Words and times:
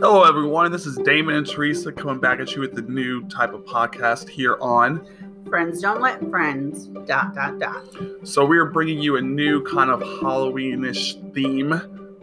Hello, 0.00 0.22
everyone. 0.22 0.70
This 0.70 0.86
is 0.86 0.96
Damon 0.98 1.34
and 1.34 1.44
Teresa 1.44 1.90
coming 1.90 2.20
back 2.20 2.38
at 2.38 2.52
you 2.52 2.60
with 2.60 2.72
the 2.72 2.82
new 2.82 3.26
type 3.28 3.52
of 3.52 3.64
podcast 3.64 4.28
here 4.28 4.56
on. 4.60 5.04
Friends 5.48 5.80
don't 5.80 6.00
let 6.00 6.20
friends. 6.30 6.86
Dot 6.86 7.34
dot 7.34 7.58
dot. 7.58 7.84
So, 8.22 8.44
we 8.44 8.58
are 8.58 8.66
bringing 8.66 9.00
you 9.00 9.16
a 9.16 9.20
new 9.20 9.60
kind 9.64 9.90
of 9.90 10.00
Halloweenish 10.00 11.34
theme 11.34 11.70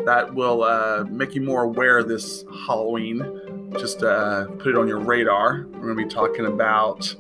that 0.06 0.34
will 0.34 0.64
uh, 0.64 1.04
make 1.10 1.36
you 1.36 1.42
more 1.42 1.64
aware 1.64 1.98
of 1.98 2.08
this 2.08 2.46
Halloween. 2.66 3.72
Just 3.78 4.04
uh, 4.04 4.46
put 4.58 4.68
it 4.68 4.78
on 4.78 4.88
your 4.88 5.00
radar. 5.00 5.68
We're 5.74 5.94
going 5.94 5.98
to 5.98 6.04
be 6.06 6.10
talking 6.10 6.46
about 6.46 7.14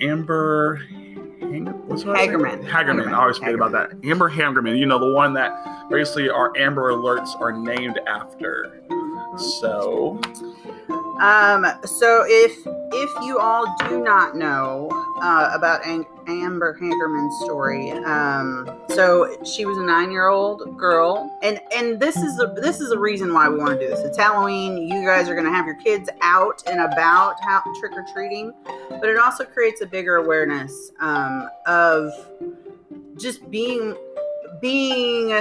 Amber. 0.00 0.76
Hang- 1.40 1.66
what's 1.86 2.04
her 2.04 2.14
name? 2.14 2.30
Hagerman. 2.30 2.66
Hagerman. 2.66 3.08
I 3.08 3.20
always 3.20 3.36
forget 3.36 3.54
about 3.54 3.72
that. 3.72 3.90
Amber 4.02 4.30
Hagerman. 4.30 4.78
You 4.78 4.86
know, 4.86 4.98
the 4.98 5.12
one 5.12 5.34
that 5.34 5.90
basically 5.90 6.30
our 6.30 6.56
Amber 6.56 6.90
Alerts 6.90 7.38
are 7.38 7.52
named 7.52 8.00
after. 8.06 8.72
So, 9.38 10.20
Um. 11.20 11.66
So 11.84 12.24
if 12.26 12.52
if 12.92 13.10
you 13.24 13.38
all 13.38 13.76
do 13.88 14.02
not 14.02 14.36
know 14.36 14.88
uh, 15.20 15.50
about 15.52 15.84
Am- 15.84 16.06
Amber 16.26 16.78
Hagerman's 16.80 17.44
story, 17.44 17.90
um, 17.90 18.68
so 18.90 19.36
she 19.44 19.64
was 19.64 19.76
a 19.78 19.82
nine 19.82 20.10
year 20.10 20.28
old 20.28 20.76
girl, 20.78 21.36
and 21.42 21.60
and 21.74 22.00
this 22.00 22.16
is 22.16 22.36
the 22.36 22.46
this 22.60 22.80
is 22.80 22.90
the 22.90 22.98
reason 22.98 23.32
why 23.34 23.48
we 23.48 23.58
want 23.58 23.78
to 23.78 23.86
do 23.86 23.88
this. 23.88 24.00
It's 24.00 24.16
Halloween. 24.16 24.88
You 24.88 25.04
guys 25.04 25.28
are 25.28 25.34
gonna 25.34 25.50
have 25.52 25.66
your 25.66 25.80
kids 25.82 26.08
out 26.22 26.62
and 26.66 26.80
about, 26.80 27.36
trick 27.80 27.92
or 27.92 28.04
treating, 28.14 28.52
but 28.88 29.08
it 29.08 29.18
also 29.18 29.44
creates 29.44 29.80
a 29.80 29.86
bigger 29.86 30.16
awareness 30.16 30.92
um, 31.00 31.48
of 31.66 32.12
just 33.16 33.48
being 33.50 33.96
being 34.60 35.32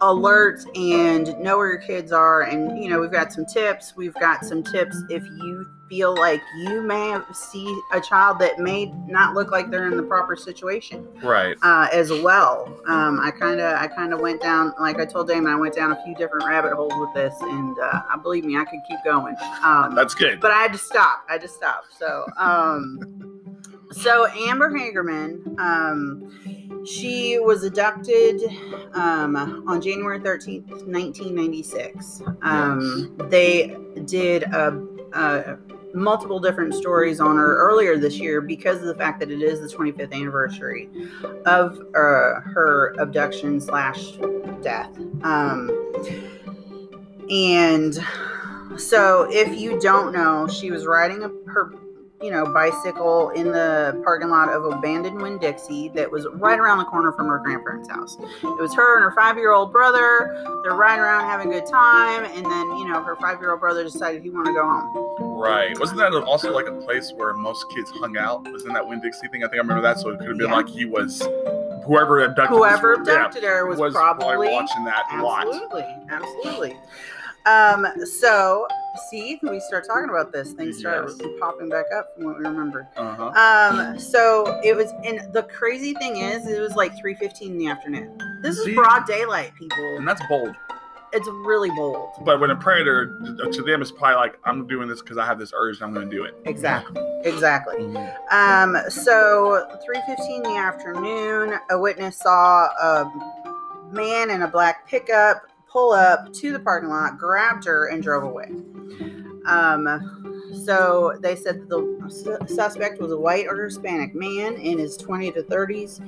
alert 0.00 0.64
and 0.76 1.38
know 1.38 1.56
where 1.56 1.68
your 1.68 1.80
kids 1.80 2.12
are 2.12 2.42
and 2.42 2.82
you 2.82 2.88
know 2.88 3.00
we've 3.00 3.12
got 3.12 3.32
some 3.32 3.44
tips 3.44 3.94
we've 3.96 4.14
got 4.14 4.44
some 4.44 4.62
tips 4.62 4.96
if 5.10 5.24
you 5.24 5.66
feel 5.88 6.14
like 6.14 6.40
you 6.58 6.82
may 6.82 7.18
see 7.32 7.80
a 7.92 8.00
child 8.00 8.38
that 8.38 8.58
may 8.58 8.86
not 9.06 9.34
look 9.34 9.50
like 9.50 9.70
they're 9.70 9.86
in 9.90 9.96
the 9.96 10.02
proper 10.02 10.36
situation 10.36 11.08
right. 11.22 11.56
uh, 11.62 11.88
as 11.92 12.10
well 12.10 12.78
um, 12.86 13.18
i 13.20 13.30
kind 13.30 13.60
of 13.60 13.74
i 13.80 13.86
kind 13.88 14.12
of 14.12 14.20
went 14.20 14.40
down 14.40 14.72
like 14.78 15.00
i 15.00 15.04
told 15.04 15.26
damon 15.26 15.52
i 15.52 15.56
went 15.56 15.74
down 15.74 15.92
a 15.92 16.04
few 16.04 16.14
different 16.14 16.46
rabbit 16.46 16.74
holes 16.74 16.92
with 16.96 17.12
this 17.14 17.34
and 17.40 17.78
uh, 17.80 18.02
i 18.10 18.16
believe 18.16 18.44
me 18.44 18.56
i 18.56 18.64
could 18.64 18.80
keep 18.88 18.98
going 19.04 19.34
um, 19.64 19.94
That's 19.94 20.14
good. 20.14 20.40
but 20.40 20.50
I 20.50 20.62
had 20.62 20.72
to 20.72 20.78
stop. 20.78 21.24
I 21.28 21.32
had 21.32 21.42
to 21.42 21.48
stop. 21.48 21.84
So, 21.96 22.26
um, 22.36 23.48
so 23.92 24.26
Amber 24.28 24.70
Hagerman, 24.70 25.58
um, 25.58 26.57
she 26.88 27.38
was 27.38 27.64
abducted 27.64 28.40
um, 28.94 29.64
on 29.68 29.80
January 29.80 30.20
thirteenth, 30.20 30.86
nineteen 30.86 31.34
ninety 31.34 31.62
six. 31.62 32.22
Um, 32.42 33.14
They 33.28 33.76
did 34.06 34.44
a, 34.44 34.82
a 35.12 35.58
multiple 35.94 36.38
different 36.38 36.74
stories 36.74 37.20
on 37.20 37.36
her 37.36 37.56
earlier 37.56 37.98
this 37.98 38.18
year 38.18 38.40
because 38.40 38.78
of 38.78 38.86
the 38.86 38.94
fact 38.94 39.20
that 39.20 39.30
it 39.30 39.42
is 39.42 39.60
the 39.60 39.76
25th 39.76 40.12
anniversary 40.12 40.88
of 41.46 41.78
uh, 41.94 42.40
her 42.40 42.94
abduction 42.98 43.60
slash 43.60 44.18
death. 44.62 44.90
Um, 45.22 45.70
and 47.30 47.98
so, 48.76 49.26
if 49.30 49.58
you 49.58 49.80
don't 49.80 50.12
know, 50.12 50.46
she 50.46 50.70
was 50.70 50.86
riding 50.86 51.24
a, 51.24 51.28
her, 51.50 51.72
you 52.20 52.30
know, 52.30 52.52
bicycle 52.52 53.30
in 53.30 53.52
the 53.52 54.00
parking 54.04 54.28
lot 54.28 54.48
of 54.48 54.64
abandoned 54.64 55.20
Winn 55.20 55.38
Dixie 55.38 55.88
that 55.90 56.10
was 56.10 56.26
right 56.34 56.58
around 56.58 56.78
the 56.78 56.84
corner 56.84 57.12
from 57.12 57.28
her 57.28 57.38
grandparents' 57.38 57.88
house. 57.88 58.16
It 58.42 58.60
was 58.60 58.74
her 58.74 58.96
and 58.96 59.04
her 59.04 59.12
five-year-old 59.12 59.72
brother. 59.72 60.34
They're 60.64 60.74
riding 60.74 61.00
around 61.00 61.24
having 61.24 61.52
a 61.52 61.60
good 61.60 61.68
time, 61.70 62.24
and 62.24 62.44
then 62.44 62.76
you 62.76 62.88
know 62.88 63.02
her 63.02 63.14
five-year-old 63.16 63.60
brother 63.60 63.84
decided 63.84 64.22
he 64.22 64.30
wanted 64.30 64.50
to 64.50 64.54
go 64.54 64.64
home. 64.64 65.38
Right. 65.40 65.78
Wasn't 65.78 65.98
that 65.98 66.12
also 66.12 66.52
like 66.52 66.66
a 66.66 66.72
place 66.72 67.12
where 67.14 67.32
most 67.34 67.64
kids 67.74 67.90
hung 67.92 68.16
out? 68.16 68.42
Wasn't 68.50 68.72
that 68.72 68.86
Winn 68.86 69.00
Dixie 69.00 69.28
thing? 69.28 69.44
I 69.44 69.46
think 69.46 69.54
I 69.54 69.58
remember 69.58 69.82
that. 69.82 69.98
So 69.98 70.10
it 70.10 70.18
could 70.18 70.28
have 70.28 70.38
been 70.38 70.48
Yeah. 70.48 70.56
like 70.56 70.68
he 70.68 70.84
was 70.84 71.20
whoever 71.86 72.24
abducted 72.24 72.56
Whoever 72.56 72.96
this, 72.98 73.06
yeah, 73.08 73.14
abducted 73.26 73.44
her 73.44 73.66
was, 73.66 73.78
was 73.78 73.94
probably 73.94 74.48
watching 74.48 74.84
that 74.84 75.04
a 75.12 75.22
lot. 75.22 75.46
Absolutely, 75.46 75.86
absolutely. 76.10 76.76
Um, 77.46 77.86
so 78.04 78.66
see, 79.10 79.38
when 79.40 79.52
we 79.54 79.60
start 79.60 79.86
talking 79.86 80.08
about 80.10 80.32
this, 80.32 80.52
things 80.52 80.78
start 80.78 81.06
Yes. 81.08 81.28
popping 81.40 81.68
back 81.68 81.86
up 81.96 82.14
from 82.14 82.24
what 82.24 82.38
we 82.38 82.44
remember 82.44 82.88
Uh-huh. 82.96 83.28
Um, 83.34 83.98
so 83.98 84.60
it 84.64 84.76
was, 84.76 84.92
and 85.04 85.32
the 85.32 85.42
crazy 85.44 85.94
thing 85.94 86.16
is, 86.18 86.46
it 86.46 86.60
was 86.60 86.74
like 86.74 86.96
three 86.98 87.14
fifteen 87.14 87.52
in 87.52 87.58
the 87.58 87.68
afternoon. 87.68 88.18
This 88.42 88.62
See? 88.64 88.70
is 88.72 88.76
broad 88.76 89.06
daylight, 89.06 89.54
people. 89.54 89.96
And 89.96 90.06
that's 90.06 90.22
bold. 90.28 90.54
It's 91.12 91.26
really 91.46 91.70
bold. 91.70 92.10
But 92.20 92.38
when 92.38 92.50
a 92.50 92.56
predator 92.56 93.06
to 93.50 93.62
them 93.62 93.80
is 93.80 93.90
probably 93.90 94.16
like, 94.16 94.38
I'm 94.44 94.66
doing 94.66 94.88
this 94.88 95.00
because 95.00 95.16
I 95.16 95.24
have 95.24 95.38
this 95.38 95.52
urge 95.54 95.76
and 95.76 95.84
I'm 95.86 95.94
going 95.94 96.08
to 96.10 96.14
do 96.14 96.24
it. 96.24 96.34
Exactly. 96.44 97.00
Exactly. 97.24 97.76
Mhm. 97.78 98.32
Um, 98.32 98.90
so 98.90 99.66
3:15 99.86 100.36
in 100.36 100.42
the 100.42 100.56
afternoon, 100.58 101.54
a 101.70 101.78
witness 101.78 102.18
saw 102.18 102.66
a 102.66 103.10
man 103.90 104.28
in 104.30 104.42
a 104.42 104.48
black 104.48 104.86
pickup 104.86 105.42
pull 105.70 105.92
up 105.92 106.32
to 106.32 106.52
the 106.52 106.58
parking 106.58 106.88
lot, 106.88 107.18
grabbed 107.18 107.64
her, 107.66 107.88
and 107.88 108.02
drove 108.02 108.24
away. 108.24 108.48
Um, 109.46 110.18
so 110.64 111.16
they 111.20 111.36
said 111.36 111.68
the 111.68 111.98
su- 112.08 112.54
suspect 112.54 113.00
was 113.00 113.12
a 113.12 113.18
white 113.18 113.46
or 113.46 113.64
Hispanic 113.64 114.14
man 114.14 114.54
in 114.56 114.78
his 114.78 114.96
20 114.96 115.32
to 115.32 115.42
30s. 115.42 116.00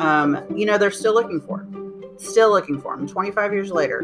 Um, 0.00 0.44
you 0.56 0.66
know, 0.66 0.78
they're 0.78 0.90
still 0.90 1.14
looking 1.14 1.40
for 1.40 1.60
him. 1.60 2.04
Still 2.16 2.50
looking 2.50 2.80
for 2.80 2.94
him 2.94 3.06
25 3.06 3.52
years 3.52 3.70
later. 3.70 4.00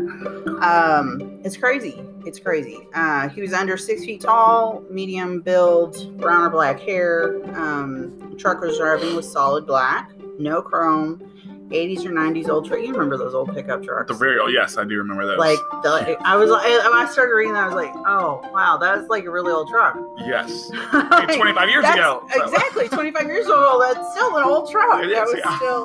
Um, 0.61 1.41
it's 1.45 1.57
crazy. 1.57 2.01
It's 2.25 2.39
crazy. 2.39 2.87
Uh, 2.95 3.29
he 3.29 3.41
was 3.41 3.53
under 3.53 3.77
six 3.77 4.05
feet 4.05 4.21
tall, 4.21 4.85
medium 4.89 5.41
build, 5.41 6.17
brown 6.19 6.43
or 6.43 6.51
black 6.51 6.79
hair. 6.81 7.45
Um, 7.57 8.37
truck 8.39 8.61
was 8.61 8.79
driving 8.79 9.17
with 9.17 9.25
solid 9.25 9.67
black, 9.67 10.13
no 10.39 10.63
chrome, 10.63 11.34
80s 11.71 12.05
or 12.05 12.11
90s 12.11 12.49
old 12.49 12.67
truck. 12.67 12.81
You 12.81 12.93
remember 12.93 13.17
those 13.17 13.35
old 13.35 13.55
pickup 13.55 13.83
trucks? 13.83 14.09
The 14.09 14.15
very, 14.15 14.39
oh, 14.39 14.47
yes, 14.49 14.77
I 14.77 14.85
do 14.85 14.97
remember 14.99 15.27
those. 15.27 15.39
like 15.39 15.59
the, 15.83 16.17
I 16.25 16.37
was 16.37 16.51
like, 16.51 16.65
when 16.65 16.93
I 16.93 17.09
started 17.11 17.33
reading 17.35 17.55
that, 17.55 17.65
I 17.65 17.67
was 17.67 17.75
like, 17.75 17.93
oh 18.07 18.41
wow, 18.53 18.77
that's 18.77 19.09
like 19.09 19.25
a 19.25 19.31
really 19.31 19.53
old 19.53 19.69
truck. 19.69 19.97
yes. 20.19 20.71
Like, 20.93 21.31
Hey, 21.31 21.37
25 21.37 21.69
years 21.71 21.85
ago. 21.85 22.27
so- 22.33 22.45
Exactly, 22.45 22.89
25 22.89 23.27
years 23.27 23.47
ago. 23.47 23.79
That's 23.81 24.13
still 24.13 24.37
an 24.37 24.45
old 24.45 24.71
truck. 24.71 25.03
It 25.05 25.09
that 25.15 25.27
is, 25.27 25.35
was 25.35 25.43
yeah. 25.45 25.57
still, 25.57 25.85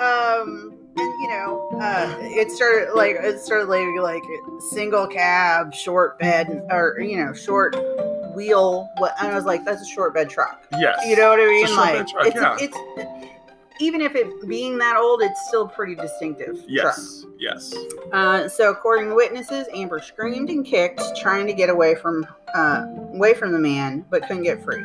um, 0.00 0.72
and 0.98 1.20
you 1.22 1.28
know, 1.28 1.68
uh, 1.80 2.16
it 2.20 2.50
started 2.50 2.94
like 2.94 3.16
it 3.16 3.38
started 3.40 3.66
like 3.68 3.86
like 4.00 4.22
single 4.70 5.06
cab, 5.06 5.74
short 5.74 6.18
bed, 6.18 6.66
or 6.70 6.98
you 7.00 7.16
know, 7.16 7.32
short 7.32 7.76
wheel. 8.34 8.88
What 8.98 9.14
and 9.20 9.32
I 9.32 9.34
was 9.34 9.44
like, 9.44 9.64
that's 9.64 9.82
a 9.82 9.86
short 9.86 10.14
bed 10.14 10.30
truck. 10.30 10.64
Yes. 10.78 10.98
You 11.06 11.16
know 11.16 11.30
what 11.30 11.40
I 11.40 11.46
mean? 11.46 11.64
It's 11.64 11.72
a 11.72 11.74
short 11.74 11.86
like 11.86 11.94
bed 11.98 12.08
truck, 12.34 12.62
it's, 12.62 12.76
yeah. 12.76 13.04
it's 13.04 13.35
even 13.80 14.00
if 14.00 14.14
it 14.14 14.48
being 14.48 14.78
that 14.78 14.96
old, 14.96 15.22
it's 15.22 15.46
still 15.48 15.68
pretty 15.68 15.94
distinctive. 15.94 16.62
Yes. 16.66 17.24
Yes. 17.38 17.74
Uh, 18.12 18.48
so, 18.48 18.70
according 18.70 19.10
to 19.10 19.14
witnesses, 19.14 19.66
Amber 19.74 20.00
screamed 20.00 20.50
and 20.50 20.64
kicked, 20.64 21.02
trying 21.16 21.46
to 21.46 21.52
get 21.52 21.68
away 21.68 21.94
from 21.94 22.26
uh, 22.54 22.86
away 23.14 23.34
from 23.34 23.52
the 23.52 23.58
man, 23.58 24.04
but 24.10 24.22
couldn't 24.22 24.42
get 24.44 24.62
free. 24.62 24.82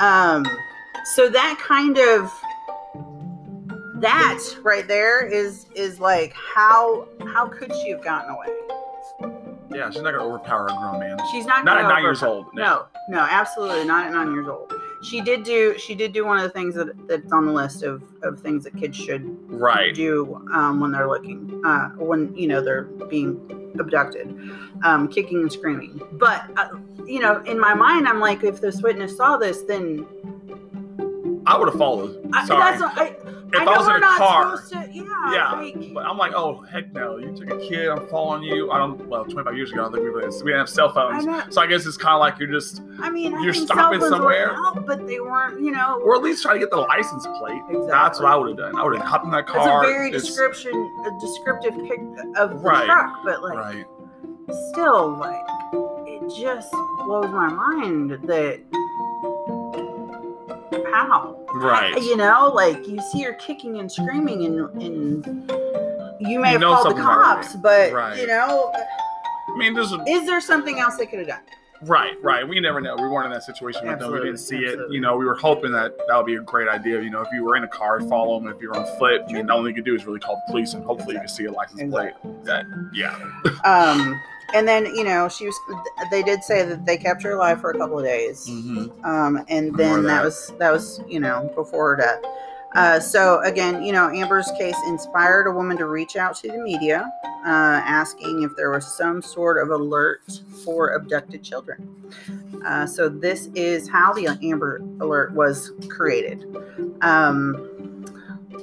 Um, 0.00 0.44
so 1.14 1.28
that 1.28 1.58
kind 1.60 1.98
of 1.98 2.30
that 4.00 4.38
right 4.62 4.86
there 4.86 5.26
is 5.26 5.66
is 5.74 5.98
like 5.98 6.32
how 6.34 7.08
how 7.26 7.48
could 7.48 7.74
she 7.74 7.90
have 7.90 8.04
gotten 8.04 8.30
away? 8.30 8.46
Yeah, 9.70 9.90
she's 9.90 10.02
not 10.02 10.12
going 10.12 10.14
to 10.14 10.20
overpower 10.20 10.66
a 10.66 10.76
grown 10.76 10.98
man. 10.98 11.18
She's 11.30 11.44
not 11.44 11.64
Not 11.64 11.76
gonna 11.76 11.88
at 11.88 11.92
nine 11.94 12.02
years 12.02 12.22
old. 12.22 12.46
No, 12.54 12.86
no, 13.10 13.20
absolutely 13.20 13.84
not 13.84 14.06
at 14.06 14.12
nine 14.12 14.32
years 14.32 14.48
old. 14.48 14.72
She 15.02 15.20
did 15.20 15.44
do 15.44 15.78
she 15.78 15.94
did 15.94 16.12
do 16.12 16.24
one 16.26 16.38
of 16.38 16.42
the 16.42 16.50
things 16.50 16.74
that 16.74 16.88
that's 17.06 17.32
on 17.32 17.46
the 17.46 17.52
list 17.52 17.82
of 17.82 18.02
of 18.22 18.40
things 18.40 18.64
that 18.64 18.76
kids 18.76 18.96
should 18.96 19.24
Right. 19.48 19.94
do 19.94 20.40
um, 20.52 20.80
when 20.80 20.90
they're 20.92 21.08
looking, 21.08 21.62
uh, 21.64 21.90
when 21.90 22.34
you 22.34 22.48
know 22.48 22.60
they're 22.60 22.82
being 23.08 23.40
abducted, 23.78 24.36
um, 24.84 25.08
kicking 25.08 25.38
and 25.40 25.52
screaming. 25.52 26.00
But 26.12 26.44
uh, 26.56 26.68
you 27.06 27.20
know, 27.20 27.42
in 27.44 27.58
my 27.60 27.74
mind, 27.74 28.08
I'm 28.08 28.20
like, 28.20 28.42
if 28.44 28.60
this 28.60 28.82
witness 28.82 29.16
saw 29.16 29.36
this, 29.36 29.62
then 29.62 30.06
I 31.46 31.56
would 31.56 31.68
have 31.68 31.78
followed. 31.78 32.28
I, 32.32 32.44
Sorry. 32.46 32.78
that's 32.78 32.82
I, 32.98 33.14
if 33.52 33.60
I 33.60 33.64
I, 33.64 33.78
was 33.78 33.88
in 33.88 34.02
a 34.02 34.16
car, 34.16 34.60
to. 34.84 34.92
Yeah, 34.92 35.32
Yeah, 35.32 35.52
like, 35.52 35.94
but 35.94 36.04
I'm 36.06 36.16
like, 36.18 36.32
oh 36.34 36.60
heck 36.62 36.92
no! 36.92 37.16
You 37.18 37.34
took 37.34 37.50
a 37.50 37.58
kid. 37.58 37.88
I'm 37.88 38.06
following 38.08 38.42
you. 38.42 38.70
I 38.70 38.78
don't. 38.78 39.06
Well, 39.08 39.24
25 39.24 39.56
years 39.56 39.72
ago, 39.72 39.80
I 39.80 39.84
don't 39.84 39.92
think 39.94 40.04
we 40.04 40.10
were, 40.10 40.20
we 40.20 40.50
didn't 40.50 40.58
have 40.58 40.68
cell 40.68 40.92
phones, 40.92 41.24
so 41.54 41.60
I 41.62 41.66
guess 41.66 41.86
it's 41.86 41.96
kind 41.96 42.14
of 42.14 42.20
like 42.20 42.38
you're 42.38 42.50
just, 42.50 42.82
I 43.00 43.10
mean, 43.10 43.32
You're 43.42 43.52
think 43.52 43.66
stopping 43.66 44.00
cell 44.00 44.10
phones 44.10 44.20
were 44.22 44.32
somewhere? 44.32 44.54
out, 44.54 44.86
but 44.86 45.06
they 45.06 45.20
weren't. 45.20 45.60
You 45.60 45.70
know, 45.72 46.00
or 46.04 46.16
at 46.16 46.22
least 46.22 46.42
try 46.42 46.52
to 46.54 46.58
get 46.58 46.70
the 46.70 46.76
license 46.76 47.26
plate. 47.38 47.62
That's 47.88 48.20
what 48.20 48.30
I 48.30 48.36
would 48.36 48.48
have 48.48 48.56
done. 48.58 48.76
I 48.78 48.84
would 48.84 48.96
have 48.96 49.06
hopped 49.06 49.24
in 49.24 49.30
that 49.32 49.46
car. 49.46 49.82
it's 49.84 49.88
a 49.88 49.92
very 49.92 50.08
it's- 50.08 50.22
description, 50.24 50.72
a 51.06 51.10
descriptive 51.20 51.74
pic 51.88 52.00
of 52.36 52.50
the 52.50 52.56
Right. 52.68 52.86
truck, 52.86 53.20
but 53.24 53.42
like, 53.42 53.56
Right. 53.58 53.86
still, 54.72 55.16
like, 55.18 55.44
it 56.06 56.22
just 56.38 56.70
blows 57.06 57.30
my 57.30 57.48
mind 57.48 58.10
that 58.24 58.60
how 60.92 61.37
Right. 61.54 61.94
you 62.02 62.16
know 62.16 62.50
like 62.54 62.86
you 62.86 63.00
see 63.12 63.22
her 63.22 63.32
kicking 63.34 63.78
and 63.78 63.90
screaming 63.90 64.44
and 64.44 64.82
and 64.82 65.50
you 66.20 66.38
may 66.40 66.50
have 66.50 66.60
know 66.60 66.74
called 66.74 66.86
the 66.86 66.90
something's 66.90 67.06
not 67.06 67.18
right. 67.18 67.42
cops 67.42 67.56
but 67.56 67.92
Right. 67.92 68.18
you 68.18 68.26
know 68.26 68.72
I 69.50 69.56
mean, 69.56 69.72
there's 69.74 69.92
a, 69.92 70.04
Is 70.06 70.26
there 70.26 70.40
something 70.42 70.78
else 70.78 70.96
they 70.98 71.06
could 71.06 71.20
have 71.20 71.28
done? 71.28 71.40
right, 71.82 72.14
right. 72.22 72.46
We 72.46 72.60
never 72.60 72.80
know. 72.82 72.96
We 72.96 73.08
weren't 73.08 73.26
in 73.26 73.32
that 73.32 73.44
situation 73.44 73.88
with 73.88 73.98
them. 73.98 74.12
We 74.12 74.18
didn't 74.18 74.36
see 74.38 74.58
it. 74.58 74.78
You 74.90 75.00
know, 75.00 75.16
we 75.16 75.24
were 75.24 75.34
hoping 75.36 75.72
that 75.72 75.96
that 76.06 76.16
would 76.16 76.26
be 76.26 76.34
a 76.34 76.40
great 76.42 76.68
idea. 76.68 77.00
You 77.00 77.08
know, 77.10 77.22
if 77.22 77.28
you 77.32 77.42
were 77.44 77.56
in 77.56 77.64
a 77.64 77.68
car, 77.68 78.00
follow 78.02 78.38
them. 78.38 78.48
If 78.52 78.60
you're 78.60 78.76
on 78.76 78.84
foot, 78.98 79.22
I 79.28 79.32
mean, 79.32 79.46
the 79.46 79.52
only 79.54 79.70
thing 79.70 79.76
you 79.78 79.82
could 79.82 79.86
do 79.90 79.94
is 79.96 80.04
really 80.04 80.20
call 80.20 80.34
the 80.46 80.52
police, 80.52 80.74
and 80.74 80.84
hopefully 80.84 81.14
you 81.14 81.20
can 81.20 81.28
see 81.28 81.46
a 81.46 81.50
license 81.52 81.90
plate. 81.90 82.12
That, 82.44 82.66
yeah. 82.92 83.16
Um, 83.64 84.20
and 84.54 84.66
then 84.66 84.86
you 84.86 85.04
know 85.04 85.28
she 85.28 85.46
was. 85.46 85.58
They 86.10 86.22
did 86.22 86.42
say 86.42 86.64
that 86.64 86.86
they 86.86 86.96
kept 86.96 87.22
her 87.22 87.32
alive 87.32 87.60
for 87.60 87.70
a 87.70 87.78
couple 87.78 87.98
of 87.98 88.04
days. 88.04 88.48
Mm-hmm. 88.48 89.04
Um, 89.04 89.44
and 89.48 89.74
then 89.76 90.02
that 90.04 90.08
that. 90.08 90.24
was 90.24 90.52
that 90.58 90.72
was 90.72 91.00
you 91.08 91.20
know 91.20 91.50
before 91.54 91.96
her 91.96 92.02
death. 92.02 92.32
Uh, 92.74 93.00
so 93.00 93.40
again, 93.42 93.82
you 93.82 93.92
know, 93.92 94.10
Amber's 94.10 94.50
case 94.58 94.76
inspired 94.86 95.46
a 95.46 95.50
woman 95.50 95.76
to 95.78 95.86
reach 95.86 96.16
out 96.16 96.36
to 96.36 96.48
the 96.48 96.58
media, 96.58 97.10
uh, 97.24 97.80
asking 97.84 98.42
if 98.42 98.54
there 98.56 98.70
was 98.70 98.86
some 98.86 99.22
sort 99.22 99.58
of 99.58 99.70
alert 99.70 100.20
for 100.64 100.90
abducted 100.90 101.42
children. 101.42 102.12
Uh, 102.64 102.86
so 102.86 103.08
this 103.08 103.48
is 103.54 103.88
how 103.88 104.12
the 104.12 104.26
Amber 104.42 104.82
Alert 105.00 105.32
was 105.32 105.72
created. 105.88 106.44
Um, 107.00 108.04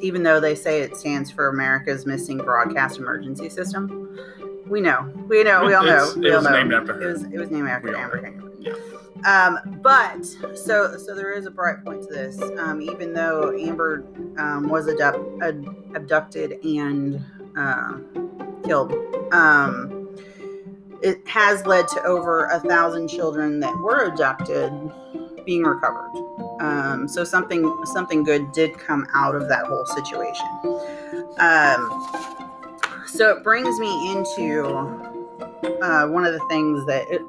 even 0.01 0.23
though 0.23 0.39
they 0.39 0.55
say 0.55 0.81
it 0.81 0.95
stands 0.95 1.31
for 1.31 1.47
America's 1.47 2.05
Missing 2.05 2.39
Broadcast 2.39 2.99
Emergency 2.99 3.49
System, 3.49 4.19
we 4.67 4.81
know, 4.81 5.11
we 5.27 5.43
know, 5.43 5.65
we 5.65 5.73
all 5.73 5.83
know, 5.85 5.95
It's- 5.95 6.15
we 6.15 6.27
it 6.27 6.31
all 6.31 6.37
was 6.37 6.45
know. 6.45 6.51
named 6.51 6.73
after 6.73 6.93
her. 6.93 7.01
It 7.01 7.05
was 7.13 7.23
it 7.23 7.37
was 7.37 7.51
named 7.51 7.67
after 7.69 7.89
We 7.89 7.95
Amber. 7.95 8.17
Hagerman. 8.19 8.41
Yeah. 8.59 8.73
Um, 9.25 9.79
but 9.81 10.25
so 10.57 10.97
so 10.97 11.15
there 11.15 11.31
is 11.31 11.45
a 11.45 11.51
bright 11.51 11.83
point 11.83 12.03
to 12.03 12.09
this. 12.13 12.39
Um, 12.59 12.81
even 12.81 13.13
though 13.13 13.55
Amber 13.57 14.03
um, 14.37 14.67
was 14.69 14.87
abduct, 14.87 15.19
ad, 15.41 15.65
abducted 15.95 16.63
and 16.63 17.23
uh, 17.57 17.93
killed, 18.63 18.93
um, 19.31 20.09
it 21.01 21.25
has 21.27 21.65
led 21.65 21.87
to 21.89 22.03
over 22.03 22.45
a 22.45 22.59
thousand 22.59 23.07
children 23.07 23.59
that 23.61 23.75
were 23.79 24.05
abducted 24.05 24.71
being 25.45 25.63
recovered. 25.63 26.11
Um, 26.59 27.07
so 27.07 27.23
something 27.23 27.85
something 27.85 28.23
good 28.23 28.51
did 28.51 28.77
come 28.77 29.07
out 29.13 29.35
of 29.35 29.47
that 29.49 29.65
whole 29.67 29.85
situation. 29.85 30.47
So 33.07 33.35
it 33.35 33.43
brings 33.43 33.79
me 33.79 34.11
into 34.11 34.65
uh, 35.81 36.07
one 36.07 36.25
of 36.25 36.33
the 36.33 36.43
things 36.49 36.85
that 36.85 37.05
it, 37.09 37.21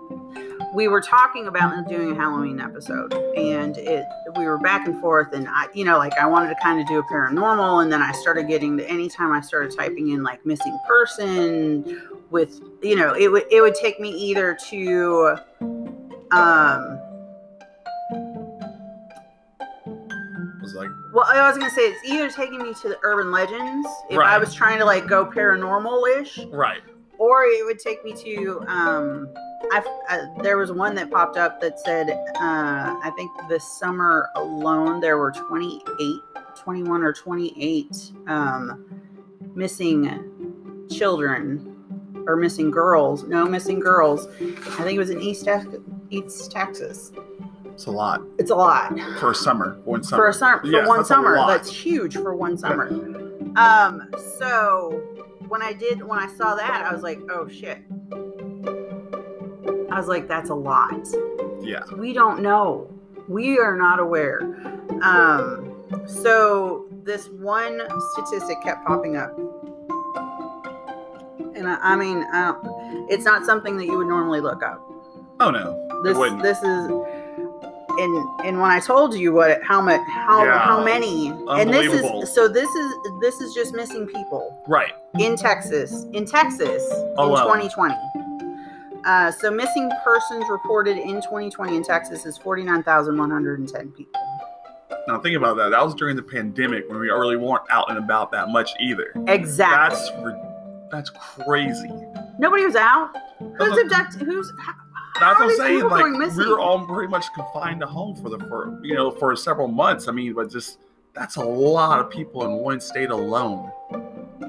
we 0.75 0.89
were 0.89 1.01
talking 1.01 1.47
about 1.47 1.77
in 1.77 1.85
doing 1.85 2.13
a 2.13 2.15
Halloween 2.15 2.61
episode, 2.61 3.13
and 3.37 3.77
it 3.77 4.05
we 4.37 4.47
were 4.47 4.59
back 4.59 4.87
and 4.87 5.01
forth, 5.01 5.33
and 5.33 5.49
I, 5.49 5.69
you 5.75 5.85
know, 5.85 5.99
like 5.99 6.13
I 6.19 6.27
wanted 6.27 6.49
to 6.49 6.57
kind 6.63 6.81
of 6.81 6.87
do 6.87 6.99
a 6.99 7.03
paranormal, 7.05 7.83
and 7.83 7.93
then 7.93 8.03
I 8.03 8.13
started 8.13 8.49
getting 8.49 8.77
to 8.79 8.89
anytime 8.89 9.33
I 9.33 9.41
started 9.41 9.77
typing 9.77 10.11
in 10.11 10.23
like 10.23 10.45
missing 10.45 10.79
person 10.87 12.03
with, 12.31 12.61
you 12.83 12.97
know, 12.97 13.15
it 13.15 13.31
would 13.31 13.45
it 13.51 13.61
would 13.61 13.75
take 13.75 14.01
me 14.01 14.11
either 14.11 14.57
to, 14.71 15.37
um, 16.31 16.99
was 20.67 20.75
like, 20.75 20.91
well, 21.13 21.27
I 21.29 21.49
was 21.49 21.57
gonna 21.57 21.71
say 21.71 21.83
it's 21.83 22.05
either 22.05 22.31
taking 22.31 22.59
me 22.59 22.75
to 22.75 22.89
the 22.89 22.99
urban 23.03 23.31
legends 23.31 23.89
if 24.11 24.19
I 24.19 24.37
was 24.39 24.55
trying 24.55 24.79
to 24.79 24.85
like 24.85 25.07
go 25.07 25.25
paranormal 25.25 26.21
ish, 26.21 26.39
right. 26.51 26.83
or 27.19 27.45
it 27.45 27.65
would 27.65 27.79
take 27.79 28.05
me 28.05 28.13
to 28.15 28.65
um 28.67 29.29
I, 29.71 29.83
I 30.09 30.43
there 30.43 30.59
was 30.59 30.73
one 30.73 30.95
that 30.97 31.11
popped 31.11 31.37
up 31.37 31.61
that 31.61 31.81
said 31.81 32.11
uh 32.11 33.01
i 33.03 33.11
think 33.17 33.31
this 33.49 33.65
summer 33.65 34.29
alone 34.37 35.01
there 35.01 35.17
were 35.17 35.33
28 35.33 36.21
21 36.57 37.03
or 37.03 37.13
28 37.13 38.13
um 38.29 38.85
missing 39.55 40.87
children 40.91 41.75
or 42.27 42.37
missing 42.37 42.71
girls 42.71 43.25
no 43.25 43.47
missing 43.47 43.81
girls. 43.81 44.27
I 44.27 44.85
think 44.85 44.97
it 44.97 44.99
was 44.99 45.11
in 45.11 45.21
east 45.21 45.49
east 46.11 46.53
texas 46.53 47.13
It's 47.77 47.85
a 47.85 47.91
lot. 47.91 48.23
It's 48.39 48.51
a 48.51 48.55
lot. 48.55 48.99
For 49.21 49.33
a 49.33 49.35
summer. 49.35 49.79
One 49.85 50.03
summer. 50.03 50.23
for 50.23 50.29
a 50.31 50.33
summer 50.33 50.61
for 50.61 50.67
Yes, 50.67 50.89
one 50.89 50.97
that's 51.01 51.09
summer. 51.09 51.37
that's 51.47 51.71
huge 51.71 52.15
for 52.15 52.35
one 52.35 52.57
summer. 52.57 52.89
Um 53.57 54.09
so 54.39 55.03
when 55.49 55.61
i 55.63 55.75
did 55.75 56.03
when 56.03 56.19
i 56.19 56.27
saw 56.27 56.55
that 56.57 56.85
i 56.87 56.93
was 56.93 57.03
like 57.03 57.19
oh 57.31 57.47
shit. 57.49 57.79
I 59.93 59.99
was 59.99 60.09
like 60.09 60.27
that's 60.27 60.49
a 60.49 60.55
lot. 60.55 61.07
Yeah. 61.61 61.83
we 61.97 62.15
don't 62.15 62.41
know. 62.41 62.89
We 63.29 63.59
are 63.59 63.77
not 63.77 63.99
aware. 64.01 64.41
Um 65.03 65.75
so 66.07 66.87
this 67.05 67.29
one 67.29 67.81
statistic 68.13 68.63
kept 68.63 68.87
popping 68.87 69.17
up. 69.19 69.37
And 71.55 71.69
i, 71.69 71.77
I 71.83 71.95
mean 71.97 72.25
I 72.33 72.55
it's 73.11 73.27
not 73.27 73.45
something 73.45 73.77
that 73.77 73.85
you 73.85 73.99
would 73.99 74.09
normally 74.09 74.41
look 74.41 74.63
up. 74.63 74.81
Oh 75.41 75.51
no. 75.51 75.77
this 76.03 76.17
this 76.43 76.63
is 76.63 76.91
and 77.99 78.47
and 78.47 78.61
when 78.61 78.71
I 78.71 78.81
told 78.81 79.15
you 79.15 79.33
what 79.33 79.63
how 79.63 79.81
much 79.81 80.01
how 80.09 80.45
Yeah. 80.45 80.59
how 80.59 80.83
many 80.85 81.29
and 81.49 81.73
this 81.73 81.93
is 81.93 82.35
so 82.35 82.49
this 82.49 82.69
is 82.75 82.93
this 83.21 83.41
is 83.41 83.55
just 83.55 83.75
missing 83.75 84.07
people 84.07 84.63
Right. 84.69 84.93
in 85.19 85.37
Texas 85.37 86.05
in 86.13 86.25
Texas 86.27 86.83
Alone. 87.19 87.61
in 87.61 87.69
2020. 87.71 87.95
Uh, 89.05 89.31
so 89.31 89.51
missing 89.53 89.89
persons 90.03 90.45
reported 90.51 90.97
in 90.99 91.21
2020 91.23 91.77
in 91.77 91.83
Texas 91.85 92.27
is 92.27 92.37
49,110 92.39 93.93
people. 93.93 94.21
Now 95.07 95.21
think 95.21 95.37
about 95.37 95.57
that. 95.59 95.69
That 95.71 95.85
was 95.85 95.95
during 95.95 96.17
the 96.17 96.23
pandemic 96.23 96.89
when 96.89 96.99
we 96.99 97.09
really 97.11 97.37
weren't 97.37 97.63
out 97.71 97.89
and 97.89 97.99
about 97.99 98.33
that 98.33 98.49
much 98.49 98.71
either. 98.81 99.13
Exactly. 99.29 99.97
That's 99.97 100.11
that's 100.91 101.11
crazy. 101.45 101.91
Nobody 102.39 102.65
was 102.65 102.75
out. 102.77 103.11
Who's 103.59 103.79
abducted? 103.79 104.23
Who's 104.23 104.53
how, 104.61 104.73
That's 105.21 105.39
what 105.41 105.51
I'm 105.51 105.57
saying. 105.57 105.85
Like 105.85 106.37
we 106.37 106.47
were 106.49 106.59
all 106.61 106.85
pretty 106.87 107.11
much 107.11 107.33
confined 107.35 107.81
to 107.81 107.87
home 107.87 108.15
for 108.17 108.29
the 108.31 108.39
for 108.47 108.79
you 108.83 108.95
know 108.95 109.11
for 109.11 109.35
several 109.37 109.69
months. 109.69 110.09
I 110.09 110.13
mean, 110.13 110.35
but 110.35 110.51
just 110.51 110.79
that's 111.15 111.37
a 111.37 111.45
lot 111.45 111.99
of 112.01 112.11
people 112.11 112.45
in 112.45 112.53
one 112.63 112.81
state 112.81 113.11
alone. 113.11 113.71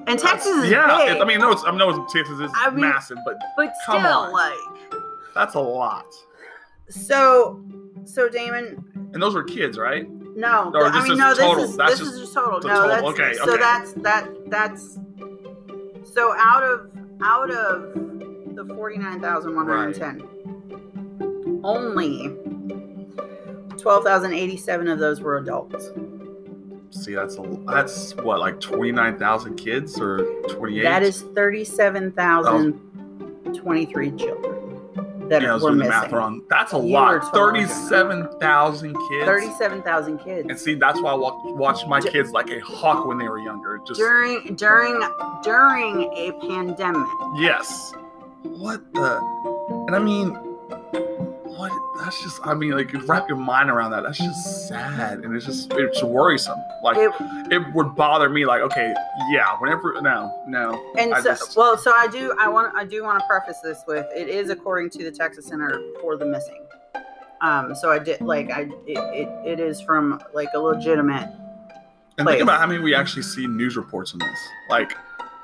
and 0.08 0.20
Texas 0.20 0.48
is 0.64 0.70
yeah, 0.70 1.06
big, 1.14 1.22
I 1.22 1.26
mean, 1.26 1.40
no, 1.40 1.52
it's, 1.52 1.64
I 1.66 1.72
know 1.76 2.06
Texas 2.12 2.40
is 2.40 2.52
I 2.56 2.70
mean- 2.70 2.82
massive, 2.82 3.18
but 3.26 3.38
but 3.56 3.74
come 3.86 4.02
still, 4.02 4.12
on. 4.12 4.32
like 4.34 5.02
that's 5.34 5.56
a 5.56 5.60
lot. 5.60 6.06
so. 6.90 7.64
So 8.06 8.30
Damon, 8.30 9.12
And 9.14 9.22
those 9.22 9.36
were 9.36 9.44
kids, 9.44 9.78
right? 9.78 10.10
No, 10.38 10.72
Or 10.74 10.86
I 10.86 11.06
mean 11.06 11.18
no. 11.18 11.34
This 11.36 11.70
is 11.72 11.76
That's 11.76 11.92
this 11.92 12.00
just 12.00 12.14
is 12.14 12.20
just 12.22 12.34
total. 12.34 12.62
No, 12.62 12.74
total. 12.74 12.88
that's 12.88 13.04
Okay, 13.04 13.34
so 13.34 13.50
okay. 13.52 13.58
that's 13.58 13.94
that 13.96 14.30
that's 14.50 14.98
so 16.14 16.34
out 16.38 16.64
of 16.64 16.90
out 17.22 17.50
of 17.52 17.94
the 18.56 18.64
forty 18.76 18.98
nine 18.98 19.20
thousand 19.20 19.56
one 19.58 19.68
hundred 19.68 19.96
ten, 19.96 20.22
only 21.64 22.36
twelve 23.78 24.04
thousand 24.04 24.34
eighty 24.34 24.58
seven 24.58 24.88
of 24.88 25.00
those 25.00 25.22
were 25.22 25.38
adults. 25.38 25.90
See, 26.92 27.14
that's 27.16 27.38
a 27.38 27.42
that's 27.68 28.16
what 28.16 28.40
like 28.40 28.60
twenty 28.60 28.92
nine 28.92 29.18
thousand 29.20 29.56
kids 29.58 30.00
or 30.00 30.20
twenty 30.50 30.80
eight. 30.80 30.84
That 30.84 31.04
is 31.04 31.22
thirty 31.36 31.64
seven 31.64 32.12
thousand 32.12 32.80
twenty 33.56 33.86
three 33.86 34.12
children 34.12 34.64
that 35.30 35.42
yeah, 35.42 35.52
I 35.52 35.54
was 35.56 35.64
were 35.64 35.70
doing 35.72 35.80
the 35.84 35.90
math 35.90 36.12
wrong. 36.14 36.42
That's 36.50 36.72
a 36.74 36.78
You 36.78 36.84
lot. 36.84 37.22
totally 37.34 37.66
Thirty 37.66 37.74
seven 37.74 38.30
thousand 38.40 38.94
kids. 39.10 39.26
Thirty 39.26 39.52
seven 39.58 39.82
thousand 39.84 40.20
kids. 40.20 40.48
And 40.50 40.58
see, 40.58 40.74
that's 40.76 41.02
why 41.02 41.12
I 41.12 41.16
wa- 41.16 41.52
watched 41.52 41.86
my 41.88 42.00
kids 42.00 42.32
like 42.32 42.50
a 42.50 42.60
hawk 42.62 43.06
when 43.06 43.18
they 43.18 43.28
were 43.28 43.40
younger. 43.40 43.80
Just 43.86 44.00
during 44.00 44.56
during 44.56 45.02
during 45.44 46.04
a 46.14 46.32
pandemic. 46.48 47.08
yes. 47.36 47.92
What 48.44 48.82
the? 48.94 49.18
And 49.88 49.96
I 49.96 50.00
mean, 50.00 50.38
what? 51.58 51.72
That's 52.00 52.22
just. 52.22 52.40
I 52.46 52.54
mean, 52.54 52.72
like 52.72 52.92
wrap 53.08 53.28
your 53.28 53.38
mind 53.38 53.70
around 53.70 53.92
that. 53.92 54.04
That's 54.04 54.18
just 54.18 54.68
sad, 54.68 55.20
and 55.20 55.36
it's 55.36 55.46
just 55.46 55.74
it's 55.74 56.04
worrisome. 56.04 56.60
Like 56.84 56.98
It, 56.98 57.12
it 57.52 57.74
would 57.74 57.96
bother 57.96 58.30
me. 58.30 58.46
Like 58.46 58.62
okay, 58.62 58.94
yeah. 59.30 59.58
Whenever 59.60 60.00
no, 60.02 60.44
no. 60.48 60.94
And 60.98 61.14
I 61.14 61.22
so, 61.22 61.30
just- 61.32 61.58
well, 61.58 61.78
so 61.78 61.92
I 61.96 62.08
do. 62.08 62.34
I 62.40 62.48
want. 62.48 62.76
I 62.76 62.86
do 62.86 63.04
want 63.04 63.20
to 63.20 63.26
preface 63.28 63.60
this 63.62 63.84
with 63.88 64.06
it 64.16 64.28
is 64.30 64.50
according 64.50 64.90
to 64.92 65.04
the 65.04 65.12
Texas 65.12 65.48
Center 65.48 65.82
for 66.02 66.18
the 66.18 66.26
Missing. 66.26 66.66
Um. 67.42 67.76
So 67.76 67.92
I 67.92 68.00
did 68.00 68.22
like 68.22 68.52
I. 68.52 68.62
It, 68.86 68.98
it, 68.98 69.30
it 69.46 69.60
is 69.60 69.82
from 69.82 70.22
like 70.34 70.50
a 70.54 70.60
legitimate. 70.60 71.30
And 72.18 72.26
place. 72.26 72.38
think 72.38 72.44
about 72.44 72.60
how 72.60 72.68
many 72.68 72.80
we 72.80 72.96
actually 72.96 73.22
see 73.22 73.46
news 73.46 73.78
reports 73.78 74.14
on 74.14 74.20
this. 74.20 74.40
Like 74.70 74.94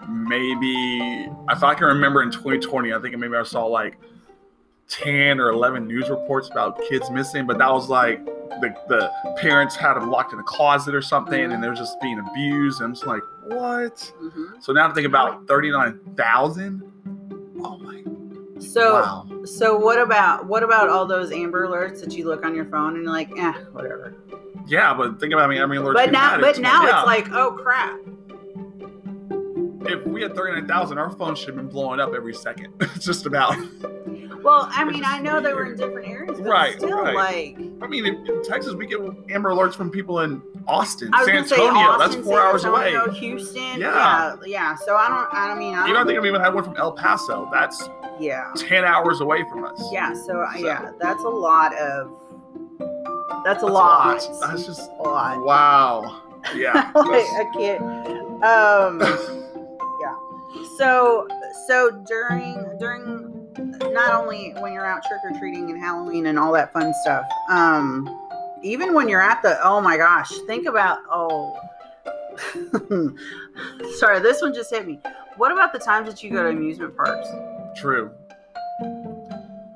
maybe 0.10 1.30
if 1.50 1.64
I 1.64 1.76
can 1.76 1.88
remember 1.88 2.24
in 2.24 2.32
2020, 2.32 2.94
I 2.94 3.00
think 3.00 3.18
maybe 3.18 3.36
I 3.36 3.44
saw 3.44 3.66
like 3.66 3.98
10 5.02 5.40
or 5.40 5.50
11 5.50 5.88
news 5.88 6.10
reports 6.10 6.50
about 6.52 6.80
kids 6.90 7.10
missing, 7.10 7.48
but 7.48 7.58
that 7.58 7.72
was 7.72 7.90
like 7.90 8.24
the, 8.26 8.74
the 8.88 9.12
parents 9.38 9.76
had 9.76 9.96
them 9.96 10.10
locked 10.12 10.34
in 10.34 10.40
a 10.40 10.44
closet 10.44 10.94
or 10.94 11.02
something 11.02 11.52
and 11.52 11.64
they're 11.64 11.74
just 11.74 12.00
being 12.02 12.20
abused. 12.20 12.80
And 12.80 12.90
I'm 12.90 12.94
just 12.94 13.08
like, 13.08 13.22
what? 13.46 13.96
Mhm. 14.22 14.62
So 14.64 14.72
now 14.74 14.88
to 14.88 14.94
think 14.94 15.08
about 15.08 15.48
39,000. 15.48 16.84
Oh 17.66 17.78
my 17.78 18.04
So 18.60 18.94
wow. 18.94 19.46
so 19.46 19.78
what 19.78 20.00
about 20.00 20.46
what 20.46 20.62
about 20.64 20.90
all 20.90 21.06
those 21.08 21.32
Amber 21.32 21.68
alerts 21.68 22.00
that 22.02 22.14
you 22.14 22.26
look 22.28 22.46
on 22.46 22.54
your 22.56 22.66
phone 22.66 22.94
and 22.96 23.04
you're 23.04 23.12
like, 23.12 23.32
eh, 23.38 23.54
whatever. 23.72 24.14
Yeah, 24.68 24.94
but 24.94 25.20
think 25.20 25.34
about 25.34 25.50
me. 25.50 25.60
I 25.60 25.66
mean, 25.66 25.82
But 25.84 26.12
now, 26.12 26.40
but 26.40 26.60
now 26.60 26.84
it's 26.84 27.06
like, 27.08 27.32
oh 27.32 27.52
crap. 27.52 28.00
if 29.86 30.06
we 30.08 30.22
had 30.22 30.36
39,000, 30.36 30.98
our 30.98 31.10
phone 31.12 31.36
should 31.36 31.48
have 31.48 31.56
been 31.58 31.68
blowing 31.68 32.00
up 32.00 32.14
every 32.14 32.34
second. 32.34 32.74
it's 32.82 33.06
just 33.06 33.26
about. 33.26 33.58
Well, 34.44 34.68
I 34.72 34.84
mean, 34.84 35.04
I 35.06 35.20
know 35.20 35.40
they 35.42 35.54
were 35.54 35.66
in 35.66 35.76
different 35.78 36.08
areas, 36.08 36.38
but 36.40 36.48
Right, 36.50 36.76
still, 36.78 37.02
right. 37.02 37.14
like 37.56 37.58
I 37.82 37.88
mean, 37.88 38.06
in, 38.06 38.28
in 38.28 38.44
Texas, 38.44 38.74
we 38.74 38.86
get 38.88 39.00
Amber 39.30 39.52
Alerts 39.52 39.74
from 39.76 39.90
people 39.90 40.20
in 40.22 40.42
Austin, 40.68 41.12
San 41.26 41.38
Antonio. 41.38 41.66
Austin, 41.68 42.00
that's 42.00 42.16
four 42.28 42.38
San 42.38 42.48
hours 42.48 42.64
away. 42.66 42.94
Antonio, 42.96 43.14
Houston. 43.14 43.80
Yeah. 43.80 43.80
Yeah. 43.80 44.36
yeah, 44.46 44.76
So 44.76 44.96
I 44.96 45.08
don't. 45.08 45.34
I 45.34 45.48
don't 45.48 45.60
mean, 45.60 45.76
I 45.76 45.88
You 45.88 45.94
know, 45.94 46.00
I 46.00 46.04
don't. 46.04 46.08
think 46.08 46.20
I've 46.20 46.26
even 46.26 46.42
had 46.42 46.54
one 46.54 46.64
from 46.64 46.76
El 46.78 46.92
Paso. 46.92 47.50
That's 47.52 47.88
yeah. 48.20 48.52
10 48.58 48.84
hours 48.86 49.22
away 49.22 49.44
from 49.50 49.64
us. 49.66 49.82
Yeah. 49.92 50.14
So, 50.14 50.42
uh, 50.42 50.54
So- 50.54 50.60
yeah, 50.60 50.92
that's 51.00 51.24
a 51.24 51.30
lot 51.30 51.74
of. 51.78 52.12
That's 53.44 53.62
a 53.64 53.66
That's 53.66 53.74
lot. 53.74 54.28
That's 54.42 54.66
just, 54.66 54.90
a 55.00 55.04
lot. 55.04 55.44
wow. 55.44 56.22
Yeah. 56.56 56.92
like, 56.96 57.26
I 57.26 57.46
can't. 57.56 57.82
Um. 58.44 59.00
yeah. 60.02 60.16
So 60.78 61.28
so 61.68 62.04
during 62.08 62.64
during 62.80 63.23
not 63.58 64.14
only 64.14 64.54
when 64.60 64.74
you're 64.74 64.86
out 64.86 65.04
trick 65.04 65.20
or 65.24 65.38
treating 65.40 65.70
and 65.70 65.80
Halloween 65.80 66.28
and 66.28 66.40
all 66.40 66.52
that 66.54 66.74
fun 66.74 66.94
stuff, 67.04 67.26
um, 67.50 68.08
even 68.64 68.94
when 68.94 69.10
you're 69.10 69.22
at 69.22 69.42
the 69.42 69.60
oh 69.64 69.82
my 69.82 69.98
gosh, 69.98 70.32
think 70.48 70.68
about 70.68 71.00
oh. 71.10 71.60
Sorry, 73.98 74.20
this 74.20 74.42
one 74.42 74.54
just 74.54 74.72
hit 74.72 74.88
me. 74.88 75.00
What 75.38 75.52
about 75.52 75.74
the 75.74 75.80
times 75.80 76.10
that 76.10 76.24
you 76.24 76.32
go 76.32 76.44
to 76.44 76.50
amusement 76.50 76.96
parks? 76.96 77.28
True. 77.76 78.12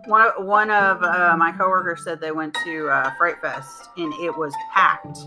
One 0.06 0.22
of, 0.26 0.46
one 0.46 0.72
of 0.72 1.04
uh, 1.04 1.36
my 1.38 1.52
coworkers 1.52 2.04
said 2.04 2.20
they 2.20 2.32
went 2.32 2.56
to 2.64 2.88
uh, 2.88 3.12
Fright 3.18 3.42
Fest 3.42 3.90
and 3.98 4.14
it 4.16 4.36
was 4.36 4.54
packed. 4.74 5.20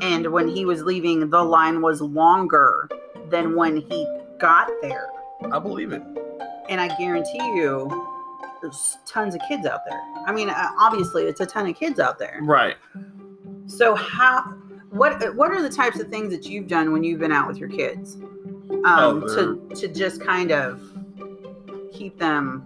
And 0.00 0.30
when 0.32 0.48
he 0.48 0.64
was 0.64 0.82
leaving, 0.82 1.30
the 1.30 1.42
line 1.42 1.80
was 1.80 2.00
longer 2.00 2.88
than 3.30 3.54
when 3.54 3.76
he 3.76 4.06
got 4.38 4.70
there. 4.82 5.08
I 5.52 5.58
believe 5.58 5.92
it. 5.92 6.02
And 6.68 6.80
I 6.80 6.88
guarantee 6.98 7.38
you, 7.54 7.88
there's 8.60 8.98
tons 9.06 9.34
of 9.34 9.40
kids 9.48 9.66
out 9.66 9.80
there. 9.88 10.00
I 10.26 10.32
mean, 10.32 10.50
uh, 10.50 10.70
obviously, 10.78 11.24
it's 11.24 11.40
a 11.40 11.46
ton 11.46 11.66
of 11.68 11.76
kids 11.76 11.98
out 12.00 12.18
there. 12.18 12.40
Right. 12.42 12.76
So 13.66 13.94
how? 13.94 14.42
What 14.90 15.34
What 15.36 15.50
are 15.50 15.62
the 15.62 15.68
types 15.70 16.00
of 16.00 16.08
things 16.08 16.30
that 16.32 16.46
you've 16.46 16.66
done 16.66 16.92
when 16.92 17.04
you've 17.04 17.20
been 17.20 17.32
out 17.32 17.46
with 17.46 17.58
your 17.58 17.68
kids, 17.68 18.14
um, 18.84 18.84
Oh, 18.86 19.20
to 19.34 19.74
to 19.76 19.88
just 19.88 20.20
kind 20.24 20.50
of 20.50 20.80
keep 21.92 22.18
them? 22.18 22.64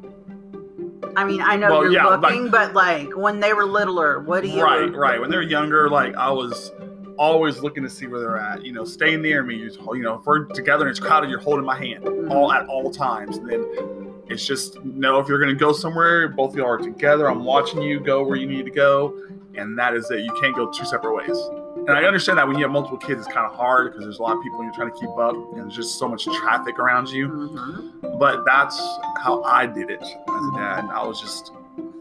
I 1.17 1.25
mean, 1.25 1.43
I 1.43 1.57
know 1.57 1.71
Well, 1.71 1.83
you're 1.83 1.93
yeah, 1.93 2.07
like- 2.07 2.21
looking, 2.23 2.49
but 2.49 2.75
like 2.75 3.17
when 3.17 3.41
they 3.41 3.53
were 3.53 3.65
littler, 3.67 4.21
what 4.21 4.43
do 4.43 4.49
you? 4.49 4.63
Right, 4.63 4.95
right. 4.95 5.21
When 5.21 5.31
they're 5.31 5.43
younger, 5.43 5.91
like 5.91 6.15
I 6.17 6.31
was 6.31 6.71
always 7.19 7.61
looking 7.61 7.83
to 7.83 7.91
see 7.91 8.07
where 8.07 8.21
they're 8.21 8.37
at. 8.39 8.65
You 8.65 8.73
know, 8.73 8.85
stay 8.85 9.17
near 9.17 9.43
me. 9.43 9.57
You 9.57 9.71
you 9.95 10.03
know, 10.03 10.15
if 10.19 10.27
we're 10.27 10.45
together 10.47 10.85
and 10.87 10.91
it's 10.91 11.01
crowded, 11.01 11.31
you're 11.31 11.41
holding 11.41 11.65
my 11.65 11.77
hand 11.77 12.07
all 12.31 12.53
at 12.53 12.67
all 12.67 12.91
times. 12.91 13.37
And 13.39 13.49
then 13.49 14.13
it's 14.29 14.47
just 14.47 14.83
know 14.85 15.19
if 15.19 15.29
you're 15.29 15.39
gonna 15.41 15.55
go 15.55 15.73
somewhere, 15.73 16.29
both 16.29 16.51
of 16.51 16.57
you 16.57 16.65
are 16.65 16.79
together. 16.79 17.31
I'm 17.31 17.45
watching 17.45 17.83
you 17.83 18.01
go 18.01 18.25
where 18.25 18.37
you 18.37 18.47
need 18.47 18.65
to 18.65 18.71
go, 18.71 19.15
and 19.55 19.79
that 19.79 19.95
is 19.95 20.11
it. 20.11 20.21
You 20.21 20.33
can't 20.41 20.55
go 20.55 20.71
two 20.71 20.85
separate 20.85 21.15
ways. 21.15 21.39
And 21.89 21.91
I 21.91 22.05
understand 22.05 22.39
that 22.39 22.47
when 22.47 22.57
you 22.57 22.63
have 22.63 22.71
multiple 22.71 22.97
kids, 22.99 23.25
it's 23.27 23.35
kind 23.35 23.45
of 23.45 23.53
hard 23.57 23.91
because 23.91 24.05
there's 24.05 24.21
a 24.21 24.23
lot 24.23 24.37
of 24.37 24.43
people 24.43 24.63
you're 24.63 24.73
trying 24.73 24.93
to 24.93 24.97
keep 24.99 25.11
up, 25.19 25.35
and 25.35 25.63
there's 25.65 25.75
just 25.75 25.99
so 25.99 26.07
much 26.09 26.25
traffic 26.27 26.79
around 26.79 27.09
you 27.11 27.27
Mhm. 27.29 28.19
but 28.21 28.45
that's 28.47 28.81
how 29.19 29.43
I 29.43 29.67
did 29.67 29.91
it 29.91 30.01
as 30.01 30.09
a 30.09 30.53
dad. 30.57 30.89
I 30.93 31.05
was 31.05 31.21
just, 31.21 31.51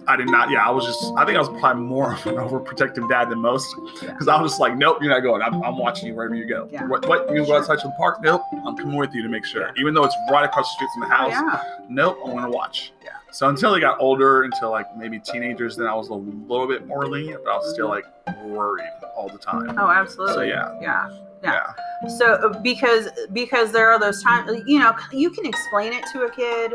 I 0.08 0.16
did 0.16 0.28
not, 0.30 0.50
yeah, 0.50 0.66
I 0.66 0.72
was 0.72 0.86
just, 0.86 1.14
I 1.16 1.26
think 1.26 1.38
I 1.38 1.40
was 1.40 1.50
probably 1.60 1.84
more 1.84 2.14
of 2.14 2.26
an 2.26 2.36
overprotective 2.46 3.08
dad 3.08 3.30
than 3.30 3.38
most 3.40 3.74
Yeah. 4.02 4.12
because 4.12 4.28
I 4.28 4.42
was 4.42 4.52
just 4.52 4.60
like, 4.60 4.76
nope, 4.76 4.98
you're 5.00 5.12
not 5.14 5.22
going. 5.22 5.42
I'm, 5.44 5.62
I'm 5.64 5.78
watching 5.78 6.08
you 6.08 6.16
wherever 6.16 6.34
you 6.36 6.46
go. 6.46 6.68
Yeah. 6.72 6.86
What, 6.88 7.08
what, 7.08 7.22
you 7.22 7.28
gonna 7.28 7.40
go 7.42 7.46
Sure. 7.46 7.58
outside 7.60 7.80
to 7.80 7.88
the 7.88 7.94
park? 7.98 8.22
Nope, 8.22 8.42
I'm 8.66 8.76
coming 8.76 8.98
with 8.98 9.14
you 9.14 9.22
to 9.22 9.30
make 9.30 9.46
sure. 9.46 9.62
Yeah. 9.68 9.72
Even 9.78 9.94
though 9.94 10.04
it's 10.04 10.16
right 10.32 10.44
across 10.44 10.68
the 10.70 10.74
street 10.76 10.90
from 10.94 11.02
the 11.02 11.16
Oh, 11.16 11.18
house, 11.18 11.32
yeah. 11.32 11.64
nope, 11.88 12.18
I'm 12.26 12.32
gonna 12.34 12.50
watch. 12.50 12.92
Yeah. 13.04 13.12
So 13.32 13.48
until 13.48 13.72
they 13.74 13.80
got 13.80 13.98
older, 14.02 14.44
until 14.44 14.72
like 14.72 14.88
maybe 14.98 15.20
teenagers, 15.20 15.78
then 15.78 15.88
I 15.88 15.94
was 15.94 16.10
a 16.10 16.14
little 16.16 16.68
bit 16.68 16.86
more 16.88 17.06
lenient, 17.06 17.44
but 17.46 17.52
I 17.52 17.58
was 17.58 17.72
still 17.74 17.88
like 17.88 18.06
worried 18.44 18.90
all 19.16 19.30
the 19.30 19.38
time. 19.38 19.78
Oh, 19.78 19.90
absolutely. 19.90 20.34
So 20.36 20.42
yeah, 20.42 20.78
Yeah. 20.82 21.10
Yeah. 21.44 21.68
yeah, 22.04 22.10
So 22.18 22.34
uh, 22.34 22.60
because 22.62 23.08
because 23.34 23.72
there 23.72 23.90
are 23.90 24.00
those 24.00 24.22
times, 24.22 24.52
you 24.66 24.80
know, 24.80 24.94
you 25.12 25.30
can 25.30 25.46
explain 25.46 25.94
it 25.94 26.04
to 26.12 26.24
a 26.24 26.30
kid, 26.32 26.74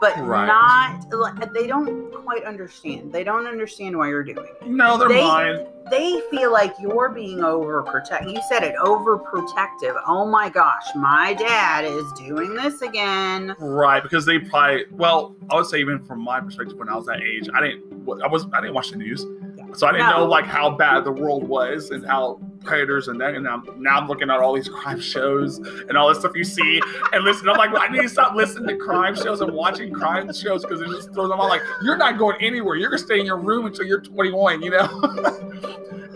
but 0.00 0.16
Right. 0.18 0.46
not 0.46 1.10
like 1.12 1.52
they 1.52 1.66
don't 1.66 2.10
quite 2.12 2.44
understand. 2.44 3.12
They 3.12 3.22
don't 3.24 3.46
understand 3.46 3.96
why 3.96 4.08
you're 4.08 4.22
doing 4.24 4.46
it. 4.60 4.66
no, 4.66 4.96
they're 4.96 5.08
They- 5.08 5.22
mine. 5.26 5.66
They 5.90 6.20
feel 6.30 6.52
like 6.52 6.74
you're 6.78 7.08
being 7.08 7.38
overprotective. 7.38 8.32
You 8.32 8.40
said 8.48 8.62
it, 8.62 8.76
overprotective. 8.76 10.00
Oh 10.06 10.24
my 10.26 10.48
gosh, 10.48 10.84
my 10.94 11.34
dad 11.34 11.84
is 11.84 12.04
doing 12.12 12.54
this 12.54 12.82
again. 12.82 13.56
Right, 13.58 14.02
because 14.02 14.24
they 14.24 14.38
probably 14.38 14.84
well, 14.92 15.34
I 15.50 15.56
would 15.56 15.66
say 15.66 15.80
even 15.80 15.98
from 16.04 16.20
my 16.20 16.40
perspective, 16.40 16.78
when 16.78 16.88
I 16.88 16.94
was 16.96 17.06
that 17.06 17.20
age, 17.22 17.48
I 17.54 17.60
didn't, 17.60 17.82
I 18.22 18.28
was, 18.28 18.46
I 18.52 18.60
didn't 18.60 18.74
watch 18.74 18.90
the 18.90 18.96
news, 18.98 19.26
so 19.74 19.86
I 19.86 19.92
didn't 19.92 20.08
No. 20.10 20.18
know 20.18 20.24
like 20.26 20.44
how 20.46 20.70
bad 20.70 21.04
the 21.04 21.12
world 21.12 21.44
was 21.48 21.90
and 21.90 22.06
how 22.06 22.40
predators 22.64 23.08
and 23.08 23.20
then 23.20 23.34
and 23.34 23.44
now, 23.44 23.62
now 23.76 23.96
I'm 23.98 24.08
looking 24.08 24.30
at 24.30 24.38
all 24.40 24.54
these 24.54 24.68
crime 24.68 25.00
shows 25.00 25.58
and 25.58 25.96
all 25.96 26.08
this 26.08 26.18
stuff 26.18 26.32
you 26.34 26.44
see 26.44 26.80
and 27.12 27.24
listen. 27.24 27.48
I'm 27.48 27.56
like, 27.56 27.70
I 27.78 27.88
need 27.88 28.02
to 28.02 28.08
stop 28.08 28.34
listening 28.34 28.68
to 28.68 28.76
crime 28.76 29.14
shows 29.16 29.40
and 29.40 29.52
watching 29.52 29.92
crime 29.92 30.32
shows 30.32 30.62
because 30.64 30.80
it 30.80 30.88
just 30.88 31.12
throws 31.14 31.30
them 31.30 31.40
on. 31.40 31.48
Like, 31.48 31.62
you're 31.82 31.96
not 31.96 32.18
going 32.18 32.36
anywhere. 32.40 32.76
You're 32.76 32.90
gonna 32.90 32.98
stay 32.98 33.20
in 33.20 33.26
your 33.26 33.38
room 33.38 33.66
until 33.66 33.86
you're 33.86 34.00
21. 34.00 34.62
You 34.62 34.70
know. 34.70 35.36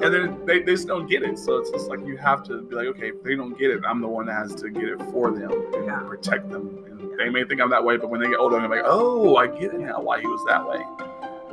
And 0.03 0.13
then 0.13 0.39
they, 0.45 0.59
they 0.59 0.73
just 0.73 0.89
don't 0.89 1.09
get 1.09 1.23
it. 1.23 1.39
So 1.39 1.57
it's 1.59 1.71
just 1.71 1.89
like 1.89 2.01
you 2.05 2.17
have 2.19 2.43
to 2.45 2.61
be 2.63 2.75
like, 2.75 2.89
okay, 2.89 3.09
if 3.11 3.23
they 3.23 3.37
don't 3.37 3.57
get 3.57 3.71
it, 3.71 3.81
I'm 3.89 4.01
the 4.03 4.09
one 4.09 4.27
that 4.27 4.35
has 4.35 4.55
to 4.57 4.69
get 4.69 4.85
it 4.85 5.01
for 5.13 5.31
them 5.31 5.51
and 5.73 5.87
Yeah. 5.87 6.01
protect 6.01 6.51
them. 6.51 6.85
And 6.91 7.13
they 7.19 7.31
may 7.31 7.45
think 7.45 7.61
I'm 7.61 7.71
that 7.71 7.83
way, 7.83 7.97
but 7.97 8.11
when 8.11 8.21
they 8.21 8.29
get 8.29 8.39
older, 8.39 8.59
I'm 8.59 8.69
like, 8.69 8.83
oh, 8.85 9.37
I 9.37 9.47
get 9.47 9.73
it 9.73 9.81
now 9.81 10.01
why 10.01 10.21
he 10.21 10.27
was 10.27 10.45
that 10.49 10.69
way. 10.69 10.83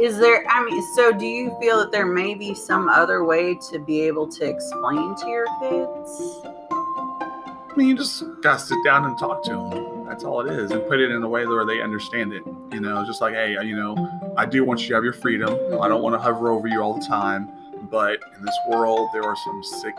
Is 0.02 0.18
there? 0.18 0.44
I 0.50 0.66
mean, 0.66 0.82
so 0.96 1.12
do 1.12 1.28
you 1.28 1.56
feel 1.62 1.78
that 1.78 1.92
there 1.92 2.08
may 2.08 2.34
be 2.34 2.56
some 2.56 2.90
other 2.90 3.24
way 3.24 3.54
to 3.70 3.78
be 3.78 4.02
able 4.02 4.28
to 4.30 4.44
explain 4.44 5.16
to 5.18 5.28
your 5.28 5.46
kids? 5.60 6.42
I 6.74 7.74
mean, 7.78 7.88
you 7.88 7.96
just 7.96 8.24
gotta 8.42 8.58
sit 8.58 8.80
down 8.84 9.06
and 9.06 9.16
talk 9.20 9.44
to 9.44 9.52
them. 9.52 10.06
That's 10.06 10.24
all 10.24 10.42
it 10.42 10.52
is, 10.52 10.72
and 10.72 10.84
put 10.88 11.00
it 11.00 11.12
in 11.12 11.22
a 11.22 11.30
way 11.30 11.46
where 11.46 11.68
they 11.68 11.84
understand 11.84 12.34
it. 12.34 12.42
You 12.72 12.80
know, 12.80 13.06
just 13.06 13.22
like, 13.22 13.36
hey, 13.36 13.52
you 13.64 13.76
know, 13.76 13.96
I 14.38 14.48
do 14.48 14.66
want 14.66 14.82
you 14.82 14.88
to 14.88 14.96
have 14.96 15.04
your 15.04 15.14
freedom. 15.14 15.50
I 15.50 15.54
don't 15.54 15.70
mm-hmm. 15.70 16.02
want 16.02 16.16
to 16.16 16.20
hover 16.20 16.50
over 16.50 16.68
you 16.68 16.82
all 16.82 17.00
the 17.00 17.06
time, 17.06 17.52
but 17.92 18.20
in 18.36 18.44
this 18.44 18.58
world, 18.70 19.08
there 19.14 19.24
are 19.24 19.36
some 19.36 19.64
sick 19.64 19.94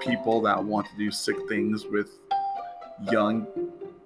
people 0.00 0.40
that 0.40 0.64
want 0.64 0.86
to 0.86 0.96
do 0.96 1.10
sick 1.10 1.36
things 1.46 1.84
with 1.84 2.08
young 3.12 3.46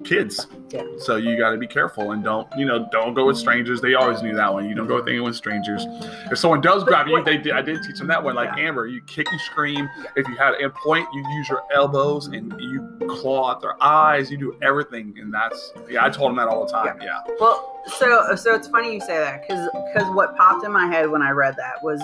kids. 0.05 0.47
Yeah. 0.71 0.83
So 0.99 1.17
you 1.17 1.37
got 1.37 1.51
to 1.51 1.59
be 1.59 1.67
careful 1.67 2.13
and 2.13 2.23
don't, 2.23 2.49
you 2.57 2.65
know, 2.65 2.89
don't 2.91 3.15
go 3.15 3.27
with 3.27 3.37
strangers. 3.37 3.81
They 3.81 3.95
always 3.95 4.23
knew 4.23 4.35
that 4.35 4.53
one. 4.53 4.69
You 4.69 4.75
don't 4.75 4.87
go 4.87 4.97
with 4.97 5.09
anyone 5.09 5.31
with 5.31 5.37
strangers. 5.37 5.85
If 6.31 6.39
someone 6.39 6.61
does 6.61 6.85
grab 6.85 7.07
you, 7.07 7.23
they 7.25 7.37
did. 7.37 7.53
I 7.53 7.63
did 7.63 7.83
teach 7.83 7.99
them 7.99 8.07
that 8.09 8.23
one. 8.23 8.35
Like 8.35 8.57
Yeah. 8.57 8.69
Amber, 8.69 8.87
you 8.87 9.01
kick, 9.03 9.27
you 9.31 9.39
scream. 9.41 9.89
If 10.17 10.29
you 10.29 10.37
had 10.37 10.55
a 10.55 10.71
point, 10.71 11.07
you 11.13 11.25
use 11.37 11.49
your 11.49 11.63
elbows 11.75 12.27
and 12.29 12.53
you 12.59 12.99
claw 13.09 13.53
at 13.53 13.61
their 13.61 13.83
eyes. 13.83 14.31
You 14.31 14.39
do 14.39 14.57
everything, 14.63 15.15
and 15.19 15.33
that's 15.33 15.73
yeah. 15.89 16.05
I 16.05 16.11
told 16.11 16.31
them 16.31 16.37
that 16.37 16.49
all 16.49 16.65
the 16.67 16.73
time. 16.73 16.99
Yeah. 17.03 17.21
Well, 17.39 17.83
so 17.99 18.35
so 18.37 18.55
it's 18.55 18.69
funny 18.69 18.95
you 18.95 19.01
say 19.01 19.19
that 19.19 19.43
because 19.43 19.69
because 19.93 20.15
what 20.15 20.37
popped 20.37 20.65
in 20.65 20.73
my 20.73 20.87
head 20.87 21.11
when 21.11 21.23
I 21.23 21.31
read 21.31 21.57
that 21.57 21.83
was, 21.83 22.01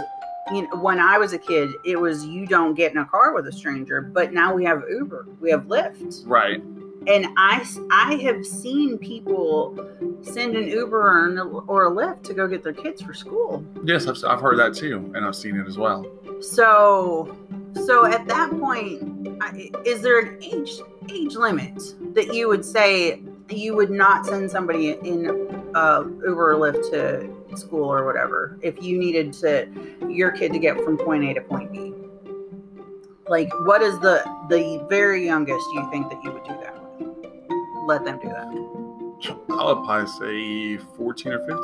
you 0.52 0.62
know, 0.62 0.76
when 0.76 0.98
I 0.98 1.18
was 1.18 1.32
a 1.32 1.38
kid, 1.38 1.70
it 1.84 1.98
was 2.00 2.24
you 2.26 2.46
don't 2.46 2.74
get 2.74 2.92
in 2.92 2.98
a 2.98 3.04
car 3.06 3.34
with 3.34 3.46
a 3.46 3.52
stranger, 3.52 4.00
but 4.02 4.32
now 4.32 4.54
we 4.54 4.64
have 4.64 4.82
Uber, 4.88 5.28
we 5.40 5.50
have 5.50 5.64
Lyft, 5.64 6.22
Right. 6.26 6.62
And 7.06 7.26
I 7.36 7.64
I 7.90 8.14
have 8.16 8.44
seen 8.44 8.98
people 8.98 9.78
send 10.22 10.56
an 10.56 10.68
Uber 10.68 11.00
or, 11.00 11.28
an, 11.28 11.38
or 11.68 11.86
a 11.86 11.90
Lyft 11.90 12.22
to 12.24 12.34
go 12.34 12.46
get 12.48 12.62
their 12.62 12.72
kids 12.72 13.02
for 13.02 13.14
school. 13.14 13.64
Yes, 13.84 14.06
I've, 14.06 14.22
I've 14.24 14.40
heard 14.40 14.58
that 14.58 14.74
too, 14.74 15.12
and 15.14 15.24
I've 15.24 15.36
seen 15.36 15.58
it 15.58 15.66
as 15.66 15.78
well. 15.78 16.06
So 16.40 17.36
so 17.84 18.06
at 18.06 18.26
that 18.28 18.50
point, 18.58 19.28
is 19.84 20.02
there 20.02 20.18
an 20.20 20.42
age 20.42 20.80
age 21.10 21.36
limit 21.36 21.80
that 22.14 22.34
you 22.34 22.48
would 22.48 22.64
say 22.64 23.22
you 23.48 23.76
would 23.76 23.90
not 23.90 24.26
send 24.26 24.50
somebody 24.50 24.90
in 24.90 25.26
uh, 25.74 26.02
Uber 26.26 26.54
or 26.54 26.54
Lyft 26.54 26.90
to 26.90 27.56
school 27.56 27.84
or 27.84 28.04
whatever 28.04 28.58
if 28.62 28.82
you 28.82 28.98
needed 28.98 29.32
to 29.32 29.68
your 30.08 30.32
kid 30.32 30.52
to 30.52 30.58
get 30.58 30.76
from 30.80 30.98
point 30.98 31.24
A 31.24 31.34
to 31.34 31.40
point 31.42 31.70
B? 31.70 31.94
Like, 33.28 33.52
what 33.64 33.82
is 33.82 33.98
the 34.00 34.24
the 34.48 34.84
very 34.88 35.24
youngest 35.24 35.66
you 35.74 35.88
think 35.90 36.10
that 36.10 36.22
you 36.24 36.32
would 36.32 36.44
do? 36.44 36.55
Let 37.86 38.04
them 38.04 38.18
do 38.18 38.28
that. 38.28 38.46
I 39.50 39.72
would 39.72 39.84
probably 39.84 40.06
say 40.08 40.76
14 40.96 41.32
or 41.32 41.38
15 41.38 41.56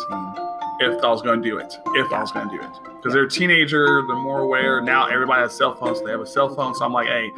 if 0.81 1.05
I 1.05 1.09
was 1.11 1.21
going 1.23 1.43
to 1.43 1.49
do 1.49 1.59
it. 1.59 1.77
If 1.95 2.13
I 2.13 2.21
was 2.21 2.33
going 2.33 2.49
to 2.49 2.57
do 2.57 2.63
it. 2.63 2.71
Because 2.97 3.13
they're 3.13 3.25
a 3.25 3.29
teenager, 3.31 3.85
they're 4.07 4.17
more 4.17 4.41
aware. 4.41 4.81
Now 4.81 5.07
everybody 5.07 5.43
has 5.43 5.57
cell 5.57 5.75
phones, 5.75 5.99
so 5.99 6.05
they 6.05 6.13
have 6.13 6.21
a 6.21 6.27
cell 6.27 6.55
phone. 6.55 6.75
So 6.75 6.85
I'm 6.85 6.93
like, 6.93 7.09
hey, 7.09 7.31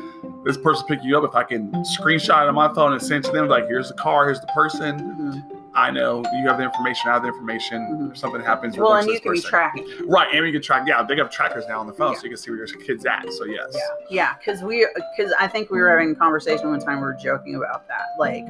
this 0.44 0.56
person 0.56 0.86
pick 0.86 1.00
you 1.02 1.18
up. 1.18 1.24
If 1.24 1.34
I 1.34 1.42
can 1.44 1.72
screenshot 1.98 2.42
it 2.44 2.48
on 2.48 2.54
my 2.54 2.72
phone 2.74 2.92
and 2.92 3.02
send 3.02 3.24
to 3.24 3.32
them, 3.32 3.48
like, 3.48 3.66
here's 3.66 3.88
the 3.88 3.94
car, 3.94 4.26
here's 4.26 4.40
the 4.40 4.46
person, 4.48 5.00
Mhm. 5.44 5.53
I 5.76 5.90
know 5.90 6.22
you 6.34 6.46
have 6.48 6.58
the 6.58 6.64
information, 6.64 7.10
I 7.10 7.14
have 7.14 7.22
the 7.22 7.28
information. 7.28 7.80
Mhm. 7.82 8.10
If 8.12 8.18
something 8.18 8.40
happens, 8.40 8.76
Well, 8.78 8.94
and 8.94 9.08
you 9.08 9.18
can 9.20 9.32
be 9.32 9.38
person. 9.38 9.50
tracking. 9.50 9.86
Right, 10.08 10.28
and 10.32 10.42
we 10.44 10.52
can 10.52 10.62
track. 10.62 10.84
Yeah, 10.86 11.02
they 11.02 11.16
have 11.16 11.30
trackers 11.30 11.66
now 11.68 11.80
on 11.80 11.86
the 11.86 11.92
phone, 11.92 12.12
Yeah. 12.12 12.18
so 12.18 12.24
you 12.24 12.30
can 12.30 12.36
see 12.36 12.50
where 12.50 12.58
your 12.58 12.66
kid's 12.66 13.04
at. 13.06 13.32
So 13.32 13.44
yes. 13.44 13.72
Yeah, 13.74 13.80
yeah, 14.08 14.34
because 14.38 14.62
we, 14.62 14.86
because 15.16 15.32
I 15.38 15.48
think 15.48 15.70
we 15.70 15.80
were 15.80 15.90
having 15.90 16.12
a 16.12 16.14
conversation 16.14 16.70
one 16.70 16.80
time. 16.80 16.98
We 16.98 17.02
were 17.04 17.14
joking 17.20 17.56
about 17.56 17.88
that. 17.88 18.06
Like, 18.18 18.46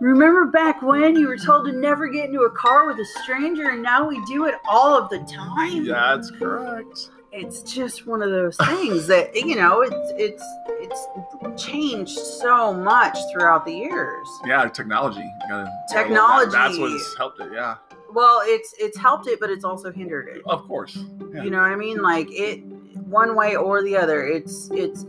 remember 0.00 0.46
back 0.46 0.82
when 0.82 1.16
you 1.16 1.28
were 1.28 1.36
told 1.38 1.66
to 1.66 1.72
never 1.72 2.08
get 2.08 2.26
into 2.26 2.40
a 2.42 2.50
car 2.50 2.86
with 2.86 2.98
a 2.98 3.04
stranger, 3.22 3.70
and 3.70 3.82
now 3.82 4.06
we 4.08 4.20
do 4.24 4.46
it 4.46 4.56
all 4.68 4.96
of 4.98 5.08
the 5.08 5.18
time. 5.18 5.84
Yeah, 5.84 6.16
that's 6.16 6.30
correct. 6.32 7.10
It's 7.38 7.60
just 7.62 8.06
one 8.06 8.22
of 8.22 8.30
those 8.30 8.56
things 8.56 9.06
that 9.08 9.34
you 9.36 9.56
know. 9.56 9.82
It's 9.82 10.12
it's 10.16 10.44
it's 10.80 11.62
changed 11.62 12.16
so 12.18 12.72
much 12.72 13.16
throughout 13.30 13.66
the 13.66 13.72
years. 13.74 14.26
Yeah, 14.46 14.66
technology. 14.68 15.30
Gotta, 15.48 15.70
Technology. 15.92 16.50
That's 16.50 16.78
what's 16.78 17.16
helped 17.18 17.40
it. 17.40 17.50
Yeah, 17.52 17.76
Well, 18.12 18.40
it's 18.44 18.74
it's 18.78 18.96
helped 18.96 19.26
it, 19.26 19.38
but 19.38 19.50
it's 19.50 19.64
also 19.64 19.92
hindered 19.92 20.28
it. 20.28 20.42
of 20.46 20.66
course. 20.66 20.96
Yeah. 21.34 21.42
You 21.44 21.50
know 21.50 21.60
what 21.60 21.70
I 21.70 21.76
mean? 21.76 22.00
Like 22.00 22.28
it, 22.30 22.64
one 23.06 23.36
way 23.36 23.54
or 23.54 23.82
the 23.82 23.96
other. 23.98 24.26
It's 24.26 24.70
it's 24.72 25.04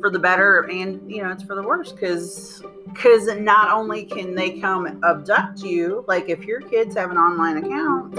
for 0.00 0.10
the 0.10 0.18
better, 0.18 0.62
and 0.70 1.08
you 1.08 1.22
know 1.22 1.30
it's 1.30 1.44
for 1.44 1.54
the 1.54 1.62
worse. 1.62 1.92
Because 1.92 2.60
because 2.92 3.26
not 3.36 3.70
only 3.70 4.04
can 4.04 4.34
they 4.34 4.58
come 4.58 5.00
abduct 5.04 5.60
you, 5.60 6.04
like 6.08 6.28
if 6.28 6.44
your 6.44 6.60
kids 6.60 6.96
have 6.96 7.12
an 7.12 7.18
online 7.18 7.58
account, 7.58 8.16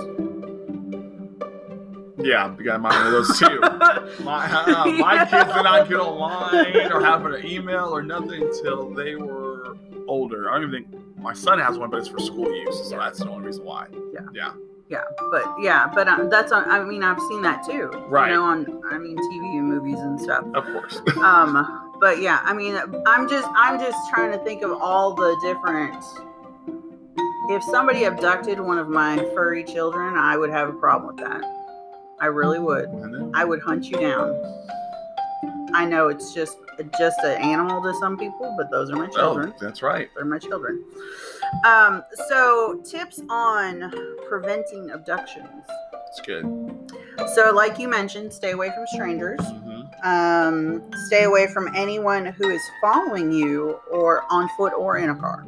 Yeah, 2.19 2.55
you 2.57 2.63
gotta 2.63 2.79
monitor 2.79 3.11
those 3.11 3.39
too. 3.39 3.59
my 4.23 4.45
uh, 4.51 4.85
my 4.85 5.25
kids 5.25 5.53
did 5.53 5.63
not 5.63 5.87
get 5.87 5.97
online 5.97 6.91
or 6.91 7.01
have 7.01 7.25
an 7.25 7.45
email 7.45 7.95
or 7.95 8.01
nothing 8.01 8.43
until 8.43 8.93
they 8.93 9.15
were 9.15 9.77
older. 10.07 10.49
I 10.49 10.59
don't 10.59 10.69
even 10.69 10.91
think 10.91 11.17
my 11.17 11.33
son 11.33 11.59
has 11.59 11.77
one, 11.77 11.89
but 11.89 11.97
it's 11.97 12.09
for 12.09 12.19
school 12.19 12.53
use, 12.53 12.89
so 12.89 12.97
that's 12.97 13.19
the 13.19 13.29
only 13.29 13.45
reason 13.45 13.63
why. 13.65 13.87
yeah, 14.13 14.21
Yeah. 14.33 14.51
Yeah, 14.89 15.03
but 15.29 15.43
yeah, 15.61 15.85
but 15.93 16.07
uh, 16.07 16.25
that's 16.31 16.51
on. 16.51 16.67
I 16.67 16.83
mean, 16.83 17.03
I've 17.03 17.19
seen 17.19 17.43
that 17.43 17.63
too. 17.63 17.91
Right. 18.07 18.31
You 18.31 18.37
know, 18.37 18.43
on 18.43 18.81
I 18.89 18.97
mean 18.97 19.17
TV 19.17 19.59
and 19.59 19.69
movies 19.69 19.99
and 19.99 20.19
stuff. 20.19 20.43
Of 20.55 20.63
course. 20.65 20.99
um 21.17 21.89
but 21.99 22.21
yeah 22.21 22.39
i 22.43 22.53
mean 22.53 22.77
i'm 23.05 23.27
just 23.29 23.47
i'm 23.55 23.79
just 23.79 23.97
trying 24.09 24.31
to 24.31 24.37
think 24.43 24.61
of 24.61 24.71
all 24.71 25.13
the 25.13 25.37
different 25.41 26.03
if 27.49 27.63
somebody 27.63 28.05
abducted 28.05 28.59
one 28.59 28.77
of 28.77 28.87
my 28.89 29.17
furry 29.33 29.63
children 29.63 30.15
i 30.15 30.37
would 30.37 30.49
have 30.49 30.69
a 30.69 30.73
problem 30.73 31.15
with 31.15 31.25
that 31.25 31.43
i 32.21 32.25
really 32.25 32.59
would 32.59 32.89
I 33.33 33.41
i 33.41 33.45
would 33.45 33.61
hunt 33.61 33.89
you 33.89 33.97
down 33.99 34.35
i 35.73 35.85
know 35.85 36.07
it's 36.09 36.33
just 36.33 36.57
just 36.97 37.19
an 37.23 37.41
animal 37.41 37.81
to 37.81 37.93
some 37.99 38.17
people 38.17 38.53
but 38.57 38.69
those 38.71 38.89
are 38.91 38.95
my 38.95 39.07
children 39.07 39.53
Oh, 39.55 39.57
that's 39.65 39.81
right. 39.81 40.09
they're 40.15 40.25
my 40.25 40.39
children 40.39 40.83
um 41.65 42.03
so 42.29 42.81
tips 42.89 43.21
on 43.29 43.91
preventing 44.27 44.91
abductions 44.91 45.63
It's 46.09 46.21
good. 46.21 46.45
so 47.35 47.51
like 47.53 47.77
you 47.79 47.87
mentioned 47.89 48.31
stay 48.33 48.51
away 48.51 48.71
from 48.71 48.85
strangers 48.87 49.39
hmm 49.41 49.81
um, 50.01 50.81
stay 51.07 51.25
away 51.25 51.47
from 51.47 51.67
anyone 51.75 52.25
who 52.25 52.49
is 52.49 52.61
following 52.79 53.33
you 53.33 53.77
or 53.91 54.23
on 54.29 54.47
foot 54.55 54.71
or 54.71 54.97
in 54.97 55.09
a 55.09 55.15
car. 55.15 55.45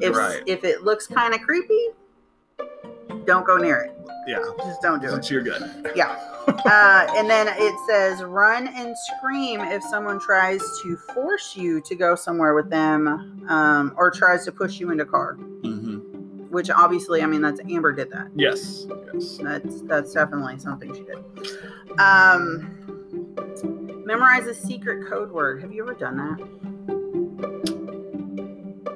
If 0.00 0.14
Right. 0.16 0.44
if 0.46 0.62
it 0.62 0.84
looks 0.84 1.08
kind 1.08 1.34
of 1.34 1.40
creepy, 1.40 1.86
don't 3.30 3.46
go 3.46 3.56
near 3.56 3.76
it. 3.78 3.96
Yeah, 4.26 4.38
Just 4.58 4.82
don't 4.82 5.00
do 5.00 5.06
it. 5.08 5.12
since 5.12 5.30
you're 5.30 5.42
good. 5.42 5.62
Yeah. 5.94 6.18
Uh, 6.48 7.06
and 7.16 7.30
then 7.30 7.46
it 7.48 7.74
says 7.88 8.22
run 8.24 8.66
and 8.68 8.94
scream 8.98 9.60
if 9.60 9.82
someone 9.84 10.18
tries 10.20 10.60
to 10.82 10.96
force 11.14 11.56
you 11.56 11.80
to 11.82 11.94
go 11.94 12.14
somewhere 12.16 12.54
with 12.54 12.68
them 12.70 13.06
um, 13.48 13.94
or 13.96 14.10
tries 14.10 14.44
to 14.46 14.52
push 14.52 14.80
you 14.80 14.90
into 14.90 15.04
a 15.04 15.06
car. 15.06 15.34
hmm 15.34 15.98
Which 16.50 16.70
obviously, 16.70 17.22
I 17.22 17.26
mean, 17.26 17.40
that's 17.40 17.60
Amber 17.70 17.92
did 17.92 18.10
that. 18.10 18.28
Yes. 18.34 18.86
Yes. 19.14 19.38
That's 19.40 19.82
that's 19.82 20.12
definitely 20.12 20.58
something 20.58 20.92
she 20.92 21.02
did. 21.04 21.18
Um, 22.00 22.76
memorize 24.04 24.46
a 24.48 24.54
secret 24.54 25.08
code 25.08 25.30
word. 25.30 25.60
Have 25.62 25.72
you 25.72 25.82
ever 25.82 25.94
done 25.94 26.16
that? 26.16 26.38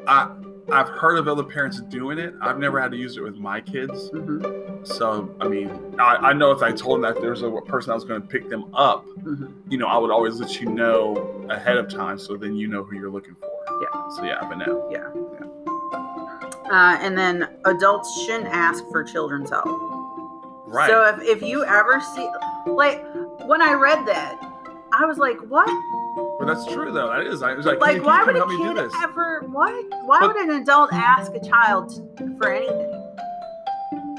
I 0.07 0.29
I've 0.75 0.89
heard 0.89 1.19
of 1.19 1.29
other 1.29 1.45
parents 1.45 1.81
doing 1.83 2.19
it. 2.19 2.35
I've 2.41 2.59
never 2.59 2.81
had 2.81 2.91
to 2.91 2.97
use 2.97 3.17
it 3.17 3.23
with 3.23 3.37
my 3.37 3.61
kids. 3.61 4.11
Mm-hmm. 4.11 4.85
So 4.85 5.35
I 5.41 5.49
mean, 5.49 5.71
I, 5.99 6.17
I 6.17 6.33
know 6.33 6.51
if 6.51 6.63
I 6.63 6.73
told 6.73 7.03
them 7.03 7.15
that 7.15 7.21
there's 7.21 7.43
a 7.43 7.51
person 7.63 7.91
that 7.91 7.95
was 7.95 8.05
going 8.05 8.21
to 8.21 8.27
pick 8.29 8.49
them 8.49 8.75
up, 8.75 9.07
Mm-hmm. 9.25 9.71
you 9.71 9.79
know, 9.79 9.87
I 9.87 9.97
would 9.97 10.11
always 10.11 10.39
let 10.39 10.61
you 10.61 10.69
know 10.69 11.47
ahead 11.49 11.79
of 11.79 11.89
time, 11.89 12.19
so 12.19 12.37
then 12.37 12.55
you 12.57 12.69
know 12.69 12.85
who 12.85 12.95
you're 12.97 13.11
looking 13.11 13.35
for. 13.37 13.51
Yeah. 13.81 14.09
So 14.11 14.25
yeah, 14.25 14.47
but 14.47 14.59
no. 14.59 14.87
Yeah. 14.93 15.09
Uh, 16.71 16.99
and 17.01 17.17
then 17.17 17.49
adults 17.65 18.23
shouldn't 18.25 18.49
ask 18.49 18.85
for 18.91 19.03
children's 19.03 19.49
help. 19.49 19.65
Right. 20.67 20.91
So 20.91 21.07
if, 21.07 21.23
if 21.23 21.43
you 21.43 21.65
ever 21.65 22.03
see, 22.15 22.29
like, 22.67 23.03
when 23.47 23.63
I 23.63 23.73
read 23.73 24.05
that, 24.07 24.39
I 24.93 25.07
was 25.07 25.17
like, 25.17 25.39
what? 25.49 25.69
But 26.39 26.47
that's 26.47 26.67
true 26.73 26.93
though. 26.93 27.09
That 27.09 27.27
is. 27.27 27.43
I 27.43 27.55
was 27.55 27.67
like, 27.67 27.81
Like, 27.81 28.05
why 28.05 28.25
would 28.25 28.37
you 28.37 28.43
a 28.43 28.47
me 28.47 28.57
do 28.57 28.75
kid 28.75 28.77
this? 28.77 28.93
ever, 29.03 29.43
what? 29.49 29.73
Why 30.07 30.21
But- 30.21 30.35
would 30.35 30.49
an 30.49 30.63
adult 30.63 30.93
ask 30.93 31.33
a 31.35 31.41
child 31.41 31.93
for 32.39 32.53
anything? 32.53 33.01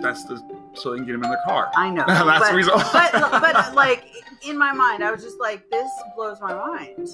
That's 0.02 0.24
the 0.26 0.42
so 0.74 0.92
they 0.92 0.98
can 0.98 1.06
get 1.06 1.16
him 1.16 1.24
in 1.24 1.32
the 1.32 1.40
car. 1.46 1.72
I 1.76 1.90
know. 1.90 2.04
that's 2.08 2.24
but, 2.24 2.50
the 2.50 2.56
reason. 2.56 2.74
but, 2.76 3.12
but, 3.14 3.76
like, 3.76 4.04
in 4.48 4.58
my 4.58 4.72
mind, 4.72 5.04
I 5.04 5.12
was 5.12 5.24
just 5.24 5.40
like, 5.40 5.70
this 5.70 5.90
blows 6.16 6.40
my 6.42 6.54
mind. 6.54 7.10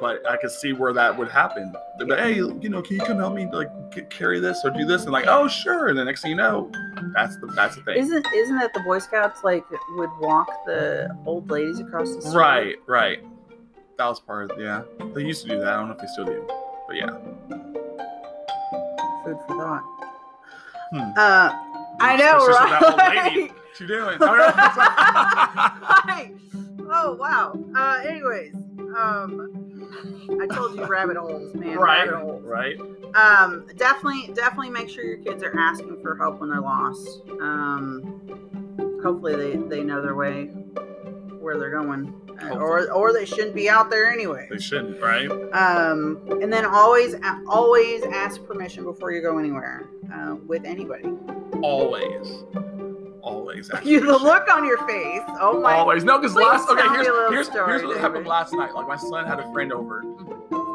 but 0.00 0.28
I 0.28 0.36
could 0.36 0.50
see 0.50 0.72
where 0.72 0.92
that 0.92 1.16
would 1.16 1.28
happen. 1.28 1.72
They'd 1.98 2.18
hey, 2.18 2.34
you 2.34 2.68
know, 2.68 2.82
can 2.82 2.96
you 2.96 3.02
come 3.02 3.18
help 3.18 3.34
me 3.34 3.46
like 3.50 3.68
carry 4.10 4.40
this 4.40 4.60
or 4.64 4.70
do 4.70 4.84
this? 4.84 5.04
And 5.04 5.12
like, 5.12 5.26
oh, 5.28 5.48
sure. 5.48 5.88
And 5.88 5.98
the 5.98 6.04
next 6.04 6.22
thing 6.22 6.32
you 6.32 6.36
know, 6.36 6.70
that's 7.14 7.36
the 7.38 7.46
that's 7.54 7.76
the 7.76 7.82
thing. 7.82 7.96
Isn't 7.98 8.26
isn't 8.34 8.58
it 8.60 8.72
the 8.74 8.80
Boy 8.80 8.98
Scouts 8.98 9.42
like 9.44 9.64
would 9.70 10.10
walk 10.20 10.48
the 10.66 11.16
old 11.24 11.48
ladies 11.50 11.80
across 11.80 12.14
the 12.14 12.20
street? 12.22 12.34
Right, 12.36 12.76
right. 12.86 13.24
That 13.98 14.08
was 14.08 14.20
part 14.20 14.50
of 14.50 14.58
yeah. 14.60 14.82
They 15.14 15.24
used 15.24 15.42
to 15.42 15.48
do 15.48 15.58
that. 15.58 15.68
I 15.68 15.76
don't 15.76 15.88
know 15.88 15.94
if 15.94 16.00
they 16.00 16.06
still 16.06 16.26
do, 16.26 16.46
but 16.86 16.96
yeah. 16.96 17.10
Food 19.24 19.38
for 19.46 19.56
thought. 19.56 19.82
Hmm. 20.92 21.10
Uh, 21.16 21.50
I 21.98 22.16
know, 22.16 22.46
right? 22.46 22.80
That 22.80 22.96
lady. 23.26 23.48
What 23.48 23.80
you 23.80 23.86
doing? 23.86 24.18
Oh, 26.88 26.90
oh 26.92 27.14
wow. 27.14 27.52
Uh, 27.74 28.00
anyways, 28.06 28.54
um, 28.96 30.38
I 30.40 30.46
told 30.54 30.76
you 30.76 30.84
rabbit 30.86 31.16
holes, 31.16 31.54
man. 31.54 31.76
right, 31.78 32.08
Rabbit 32.08 32.24
holes. 32.24 32.44
right. 32.44 32.78
Um, 33.14 33.66
definitely, 33.76 34.32
definitely 34.34 34.70
make 34.70 34.88
sure 34.88 35.04
your 35.04 35.18
kids 35.18 35.42
are 35.42 35.58
asking 35.58 36.00
for 36.02 36.16
help 36.16 36.40
when 36.40 36.50
they're 36.50 36.60
lost. 36.60 37.22
Um, 37.40 38.20
hopefully 39.02 39.36
they 39.36 39.56
they 39.56 39.82
know 39.82 40.02
their 40.02 40.14
way 40.14 40.46
where 41.40 41.58
they're 41.58 41.70
going, 41.70 42.12
or 42.52 42.90
or 42.90 43.12
they 43.12 43.24
shouldn't 43.24 43.54
be 43.54 43.68
out 43.68 43.90
there 43.90 44.10
anyway. 44.10 44.46
They 44.50 44.58
shouldn't, 44.58 45.00
right? 45.00 45.30
Um, 45.52 46.20
and 46.42 46.52
then 46.52 46.64
always 46.64 47.14
always 47.48 48.02
ask 48.04 48.44
permission 48.44 48.84
before 48.84 49.12
you 49.12 49.22
go 49.22 49.38
anywhere 49.38 49.88
uh, 50.12 50.36
with 50.46 50.64
anybody. 50.64 51.04
Always, 51.62 52.44
always. 53.22 53.70
You 53.84 54.00
the 54.00 54.18
look 54.18 54.50
on 54.50 54.64
your 54.64 54.78
face. 54.86 55.22
Oh 55.40 55.60
my. 55.60 55.74
Always. 55.74 56.04
No, 56.04 56.18
because 56.18 56.34
last 56.34 56.68
okay, 56.68 56.82
here's 56.88 57.06
here's, 57.30 57.46
story, 57.46 57.70
here's 57.70 57.82
what 57.82 57.98
happened 57.98 58.26
last 58.26 58.52
night. 58.52 58.74
Like 58.74 58.88
my 58.88 58.96
son 58.96 59.26
had 59.26 59.40
a 59.40 59.52
friend 59.52 59.72
over 59.72 60.02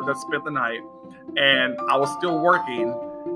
that 0.06 0.18
spent 0.18 0.44
the 0.44 0.52
night, 0.52 0.82
and 1.38 1.78
I 1.90 1.98
was 1.98 2.12
still 2.18 2.40
working. 2.40 2.94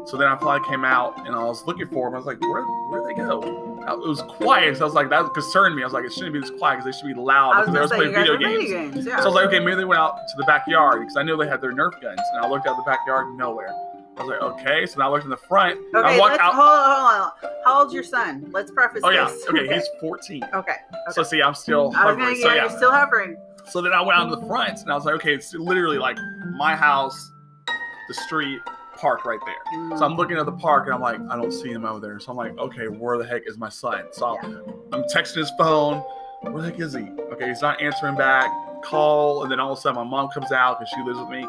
So 0.08 0.18
then 0.18 0.28
I 0.28 0.38
finally 0.38 0.68
came 0.70 0.86
out 0.86 1.26
and 1.26 1.36
I 1.36 1.44
was 1.44 1.65
looking 1.65 1.88
for 1.88 2.08
them. 2.08 2.13
I 2.13 2.18
was 2.18 2.26
like, 2.28 2.39
where 2.41 2.63
where'd 2.63 3.06
they 3.06 3.13
go? 3.15 3.41
It 3.88 4.08
was 4.08 4.22
quiet. 4.24 4.78
So 4.78 4.84
I 4.84 4.86
was 4.86 4.94
like, 4.94 5.10
that 5.10 5.34
concerned 5.34 5.76
me. 5.76 5.82
I 5.82 5.86
was 5.86 5.94
like, 5.94 6.06
it 6.06 6.13
shouldn't 6.13 6.34
be 6.34 6.39
this 6.39 6.52
quiet 6.52 6.78
because 6.78 6.86
they 6.94 7.00
should 7.00 7.15
be 7.15 7.20
loud 7.20 7.65
because 7.65 7.89
they 7.89 7.96
say 7.96 8.02
playing 8.12 8.13
video 8.13 8.38
games. 8.38 8.70
games. 8.72 9.06
Yeah. 9.06 9.18
So 9.18 9.24
I 9.24 9.26
was 9.26 9.36
like, 9.36 9.46
okay, 9.48 9.60
maybe 9.60 9.78
they 9.78 9.86
went 9.86 10.00
out 10.00 10.15
to 10.28 10.38
the 10.38 10.44
backyard 10.44 11.00
because 11.02 11.18
I 11.18 11.24
knew 11.24 11.36
they 11.38 11.48
had 11.48 11.62
their 11.62 11.72
Nerf 11.74 12.00
guns. 12.02 12.20
And 12.34 12.46
I 12.46 12.50
looked 12.50 12.68
out 12.68 12.78
the 12.78 12.84
backyard, 12.84 13.36
nowhere. 13.36 13.70
I 14.18 14.24
was 14.24 14.30
like, 14.30 14.41
okay. 14.41 14.86
So 14.86 15.00
now 15.00 15.10
I 15.10 15.12
looked 15.12 15.26
in 15.26 15.30
the 15.30 15.38
front. 15.38 15.80
okay, 15.94 16.15
I 16.15 16.20
walked 16.20 16.39
out. 16.39 16.54
hold 16.54 16.68
on, 16.68 16.89
hold 16.89 17.32
on. 17.44 17.60
How 17.65 17.80
old's 17.80 17.94
your 17.94 18.04
son? 18.04 18.48
Let's 18.52 18.72
preface 18.72 19.02
Oh 19.04 19.10
yeah, 19.10 19.26
this. 19.28 19.46
okay. 19.50 19.68
He's 19.76 19.88
14. 20.00 20.44
okay. 20.54 20.76
So 21.12 21.24
see, 21.24 21.41
I'm 21.41 21.54
still 21.56 21.91
I 21.96 22.06
was 22.06 22.15
gonna, 22.15 22.26
hovering. 22.26 22.36
yeah, 22.38 22.41
So 22.48 22.54
yeah. 22.54 22.62
you're 22.62 22.78
still 22.78 22.91
hovering. 22.91 23.38
So 23.72 23.82
then 23.82 23.91
I 23.94 24.02
went 24.02 24.18
out 24.20 24.30
to 24.30 24.36
the 24.36 24.46
front 24.48 24.80
and 24.82 24.91
I 24.91 24.96
was 24.96 25.06
like, 25.06 25.15
okay, 25.15 25.34
it's 25.34 25.54
literally 25.56 25.98
like 25.98 26.18
my 26.56 26.76
house, 26.76 27.32
the 28.08 28.13
street, 28.13 28.62
park 28.97 29.25
right 29.25 29.39
there. 29.45 29.97
So 29.97 30.05
I'm 30.05 30.15
looking 30.15 30.38
at 30.38 30.45
the 30.45 30.51
park 30.51 30.86
and 30.86 30.93
I'm 30.93 31.01
like, 31.01 31.19
I 31.29 31.36
don't 31.36 31.51
see 31.51 31.71
him 31.71 31.86
over 31.86 31.99
there. 31.99 32.19
So 32.19 32.31
I'm 32.31 32.38
like, 32.38 32.58
okay, 32.58 32.88
where 32.88 33.17
the 33.17 33.25
heck 33.25 33.43
is 33.47 33.58
my 33.58 33.69
son? 33.69 34.05
So 34.12 34.38
I'm 34.91 35.03
texting 35.03 35.38
his 35.38 35.51
phone. 35.58 36.03
Where 36.41 36.62
the 36.62 36.69
heck 36.69 36.79
is 36.79 36.93
he? 36.93 37.10
Okay, 37.31 37.47
he's 37.47 37.62
not 37.62 37.81
answering 37.81 38.15
back. 38.15 38.51
Call, 38.84 39.41
and 39.41 39.51
then 39.51 39.60
all 39.60 39.71
of 39.71 39.79
a 39.79 39.81
sudden 39.81 39.95
my 39.95 40.03
mom 40.03 40.29
comes 40.29 40.51
out 40.51 40.79
because 40.79 40.93
she 40.95 41.01
lives 41.01 41.19
with 41.19 41.29
me, 41.29 41.47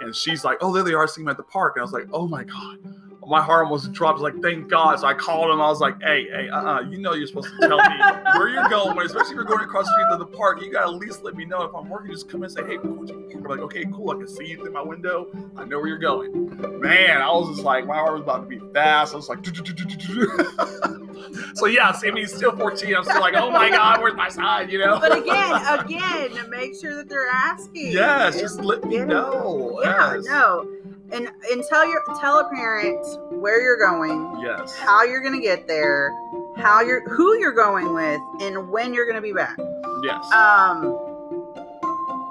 and 0.00 0.16
she's 0.16 0.42
like, 0.42 0.56
oh, 0.62 0.72
there 0.72 0.82
they 0.82 0.94
are, 0.94 1.06
seeing 1.06 1.26
him 1.26 1.30
at 1.30 1.36
the 1.36 1.42
park. 1.42 1.76
And 1.76 1.82
I 1.82 1.84
was 1.84 1.92
like, 1.92 2.06
oh 2.14 2.26
my 2.26 2.44
god, 2.44 2.78
my 3.26 3.40
heart 3.40 3.64
almost 3.64 3.92
dropped. 3.92 4.20
Like, 4.20 4.34
thank 4.42 4.68
God. 4.68 5.00
So 5.00 5.06
I 5.06 5.14
called 5.14 5.50
him. 5.50 5.60
I 5.60 5.68
was 5.68 5.80
like, 5.80 6.00
hey, 6.02 6.26
hey, 6.30 6.48
uh, 6.48 6.62
uh 6.62 6.80
you 6.80 6.98
know 6.98 7.14
you're 7.14 7.26
supposed 7.26 7.48
to 7.60 7.68
tell 7.68 7.78
me 7.78 8.38
where 8.38 8.48
you're 8.48 8.68
going, 8.68 8.98
especially 8.98 9.30
if 9.30 9.34
you're 9.34 9.44
going 9.44 9.64
across 9.64 9.86
the 9.86 9.92
street 9.92 10.06
to 10.10 10.16
the 10.18 10.26
park. 10.26 10.60
You 10.60 10.72
gotta 10.72 10.92
at 10.92 10.98
least 10.98 11.22
let 11.22 11.34
me 11.34 11.44
know 11.44 11.62
if 11.62 11.74
I'm 11.74 11.88
working. 11.88 12.12
Just 12.12 12.28
come 12.28 12.42
and 12.42 12.52
say, 12.52 12.64
hey, 12.66 12.78
cool. 12.78 13.08
I'm 13.10 13.42
like, 13.44 13.60
okay, 13.60 13.84
cool. 13.92 14.10
I 14.10 14.14
can 14.14 14.28
see 14.28 14.46
you 14.46 14.56
through 14.56 14.72
my 14.72 14.82
window. 14.82 15.28
I 15.56 15.64
know 15.64 15.78
where 15.78 15.88
you're 15.88 15.98
going. 15.98 16.80
Man, 16.80 17.22
I 17.22 17.30
was 17.30 17.50
just 17.50 17.64
like, 17.64 17.86
my 17.86 17.96
heart 17.96 18.14
was 18.14 18.22
about 18.22 18.42
to 18.42 18.46
be 18.46 18.58
fast. 18.72 19.14
I 19.14 19.16
was 19.16 19.28
like, 19.28 19.44
so 21.54 21.66
yeah, 21.66 21.92
see, 21.92 22.08
I 22.08 22.10
mean, 22.10 22.26
still 22.26 22.56
14. 22.56 22.94
I'm 22.94 23.04
still 23.04 23.20
like, 23.20 23.34
oh 23.34 23.50
my 23.50 23.70
God, 23.70 24.00
where's 24.00 24.14
my 24.14 24.28
sign? 24.28 24.68
You 24.68 24.78
know. 24.78 24.98
But 24.98 25.18
again, 25.18 25.78
again, 25.78 26.50
make 26.50 26.78
sure 26.80 26.96
that 26.96 27.08
they're 27.08 27.28
asking. 27.28 27.92
Yes, 27.92 28.40
just 28.40 28.60
let 28.60 28.84
me 28.84 28.98
know. 28.98 29.80
Yeah, 29.82 30.20
no 30.24 30.68
and 31.12 31.28
and 31.50 31.64
tell 31.68 31.86
your 31.86 32.02
tell 32.20 32.38
a 32.38 32.48
parent 32.50 33.04
where 33.40 33.60
you're 33.62 33.78
going 33.78 34.40
yes. 34.40 34.76
how 34.78 35.04
you're 35.04 35.20
going 35.20 35.34
to 35.34 35.40
get 35.40 35.68
there 35.68 36.10
how 36.56 36.80
you're 36.80 37.08
who 37.08 37.38
you're 37.38 37.52
going 37.52 37.92
with 37.92 38.20
and 38.40 38.68
when 38.70 38.92
you're 38.94 39.06
going 39.06 39.16
to 39.16 39.22
be 39.22 39.32
back. 39.32 39.56
Yes. 40.02 40.24
Um 40.32 40.98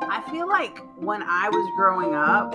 i 0.03 0.21
feel 0.29 0.47
like 0.47 0.77
when 0.97 1.23
i 1.23 1.47
was 1.47 1.71
growing 1.77 2.15
up 2.15 2.53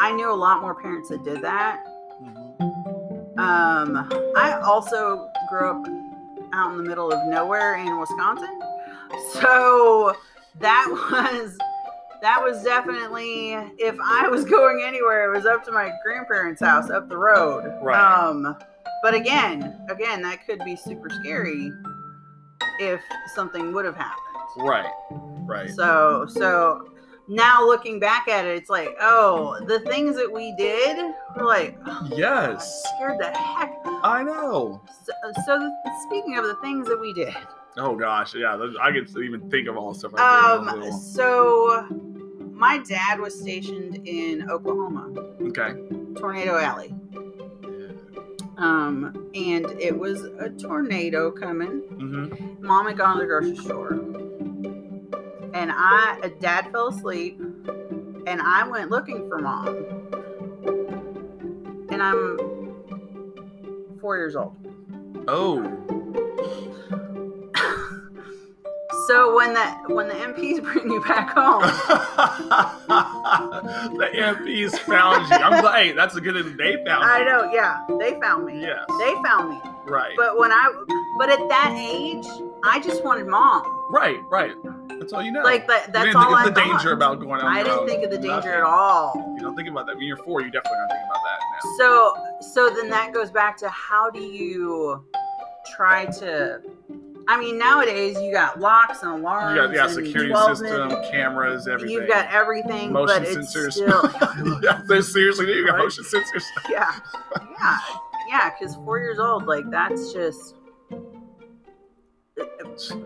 i 0.00 0.10
knew 0.12 0.32
a 0.32 0.34
lot 0.34 0.60
more 0.60 0.74
parents 0.74 1.08
that 1.08 1.22
did 1.24 1.40
that. 1.42 1.84
Mm-hmm. 2.22 3.38
um 3.38 4.08
i 4.36 4.60
also 4.64 5.28
grew 5.48 5.70
up 5.70 5.86
out 6.52 6.72
in 6.72 6.78
the 6.78 6.84
middle 6.84 7.12
of 7.12 7.18
nowhere 7.28 7.76
in 7.76 7.98
wisconsin. 8.00 8.60
So 9.34 10.16
that 10.60 10.86
was 11.12 11.58
that 12.24 12.42
was 12.42 12.62
definitely 12.62 13.52
if 13.78 13.96
I 14.02 14.28
was 14.28 14.46
going 14.46 14.82
anywhere, 14.82 15.30
it 15.30 15.36
was 15.36 15.44
up 15.44 15.62
to 15.66 15.72
my 15.72 15.92
grandparents' 16.02 16.62
house 16.62 16.88
up 16.88 17.10
the 17.10 17.18
road. 17.18 17.64
Right. 17.82 18.00
Um, 18.00 18.56
but 19.02 19.12
again, 19.12 19.78
again, 19.90 20.22
that 20.22 20.46
could 20.46 20.60
be 20.64 20.74
super 20.74 21.10
scary 21.10 21.70
if 22.80 23.02
something 23.34 23.74
would 23.74 23.84
have 23.84 23.96
happened. 23.96 24.20
Right. 24.56 24.90
Right. 25.46 25.70
So 25.70 26.24
so 26.26 26.94
now 27.28 27.62
looking 27.66 28.00
back 28.00 28.26
at 28.28 28.46
it, 28.46 28.56
it's 28.56 28.70
like, 28.70 28.96
oh, 29.00 29.62
the 29.66 29.80
things 29.80 30.16
that 30.16 30.32
we 30.32 30.54
did, 30.56 30.96
we're 31.36 31.44
like, 31.44 31.76
oh, 31.84 32.08
yes, 32.10 32.84
scared 32.96 33.18
the 33.18 33.36
heck. 33.36 33.74
I 34.02 34.22
know. 34.22 34.82
So, 35.04 35.12
so 35.44 35.76
speaking 36.06 36.38
of 36.38 36.44
the 36.44 36.56
things 36.62 36.88
that 36.88 36.98
we 36.98 37.12
did. 37.12 37.36
Oh 37.76 37.96
gosh, 37.96 38.34
yeah, 38.34 38.56
I 38.80 38.92
can 38.92 39.06
even 39.22 39.50
think 39.50 39.68
of 39.68 39.76
all 39.76 39.92
the 39.92 39.98
stuff. 39.98 40.14
Um, 40.14 40.90
so 40.92 42.13
my 42.54 42.78
dad 42.78 43.20
was 43.20 43.38
stationed 43.38 44.06
in 44.06 44.48
Oklahoma. 44.50 45.10
Okay. 45.42 45.74
Tornado 46.16 46.58
Alley. 46.58 46.94
Um, 48.56 49.30
and 49.34 49.66
it 49.80 49.98
was 49.98 50.22
a 50.38 50.48
tornado 50.48 51.30
coming. 51.30 51.82
Mm-hmm. 51.90 52.64
Mom 52.64 52.86
had 52.86 52.96
gone 52.96 53.16
to 53.16 53.22
the 53.22 53.26
grocery 53.26 53.56
store, 53.56 53.94
and 55.54 55.72
I, 55.72 56.30
dad 56.38 56.70
fell 56.70 56.88
asleep, 56.88 57.40
and 57.40 58.40
I 58.40 58.66
went 58.68 58.90
looking 58.90 59.28
for 59.28 59.38
mom. 59.38 59.76
And 61.90 62.00
I'm 62.00 62.38
four 64.00 64.16
years 64.16 64.36
old. 64.36 64.56
Oh. 65.26 66.03
So 69.06 69.34
when 69.34 69.54
the 69.54 69.66
when 69.88 70.08
the 70.08 70.14
MPs 70.14 70.62
bring 70.62 70.90
you 70.90 71.02
back 71.04 71.30
home, 71.30 71.62
the 73.98 74.08
MPs 74.14 74.78
found 74.78 75.28
you. 75.28 75.36
I'm 75.36 75.62
like, 75.64 75.74
hey, 75.74 75.92
that's 75.92 76.14
a 76.16 76.20
good 76.20 76.34
thing. 76.42 76.56
They 76.56 76.76
found. 76.84 77.04
You 77.04 77.10
I 77.10 77.24
know. 77.24 77.50
Yeah, 77.52 77.84
they 77.98 78.18
found 78.20 78.46
me. 78.46 78.60
Yes. 78.60 78.84
They 79.00 79.14
found 79.24 79.50
me. 79.50 79.60
Right. 79.86 80.14
But 80.16 80.38
when 80.38 80.50
I, 80.52 80.84
but 81.18 81.28
at 81.28 81.46
that 81.48 81.74
age, 81.76 82.24
I 82.64 82.80
just 82.80 83.04
wanted 83.04 83.26
mom. 83.26 83.62
Right. 83.90 84.18
Right. 84.30 84.52
That's 84.88 85.12
all 85.12 85.22
you 85.22 85.32
know. 85.32 85.42
Like 85.42 85.66
that. 85.66 85.92
That's 85.92 86.06
you 86.06 86.12
didn't 86.12 86.16
all 86.16 86.30
think 86.30 86.38
I 86.38 86.48
of 86.48 86.54
the 86.54 86.60
danger 86.60 86.92
about 86.92 87.20
going 87.20 87.40
out. 87.40 87.44
I 87.44 87.62
didn't 87.62 87.86
think 87.86 88.04
of 88.04 88.10
the 88.10 88.16
danger 88.16 88.36
Nothing. 88.36 88.52
at 88.52 88.62
all. 88.62 89.12
You 89.36 89.42
don't 89.42 89.54
think 89.56 89.68
about 89.68 89.86
that. 89.86 89.96
When 89.96 90.06
you're 90.06 90.16
four, 90.16 90.40
you 90.40 90.50
definitely 90.50 90.78
don't 90.78 90.88
thinking 90.88 91.06
about 91.10 91.22
that 91.24 91.38
now. 91.52 91.60
So, 91.76 92.14
so 92.52 92.70
then 92.74 92.88
that 92.90 93.12
goes 93.12 93.30
back 93.30 93.56
to 93.58 93.68
how 93.68 94.08
do 94.10 94.20
you 94.20 95.04
try 95.76 96.06
to 96.06 96.60
I 97.28 97.38
mean, 97.38 97.58
nowadays 97.58 98.20
you 98.20 98.32
got 98.32 98.60
locks 98.60 99.02
and 99.02 99.10
alarms. 99.12 99.56
You 99.56 99.62
got 99.62 99.74
yeah, 99.74 99.94
security 99.94 100.34
system, 100.34 100.90
cameras, 101.10 101.66
everything. 101.66 101.90
You've 101.90 102.08
got 102.08 102.32
everything, 102.32 102.92
motion 102.92 103.22
but 103.22 103.28
it's 103.28 103.56
sensors. 103.56 103.72
still 103.72 104.60
yeah, 104.62 104.82
they 104.88 105.00
seriously 105.00 105.46
do. 105.46 105.52
You 105.52 105.66
got 105.66 105.78
motion 105.78 106.04
sensors. 106.04 106.44
yeah, 106.70 106.98
yeah, 107.60 107.78
yeah. 108.28 108.50
Because 108.50 108.74
four 108.76 108.98
years 108.98 109.18
old, 109.18 109.46
like 109.46 109.68
that's 109.70 110.12
just 110.12 110.54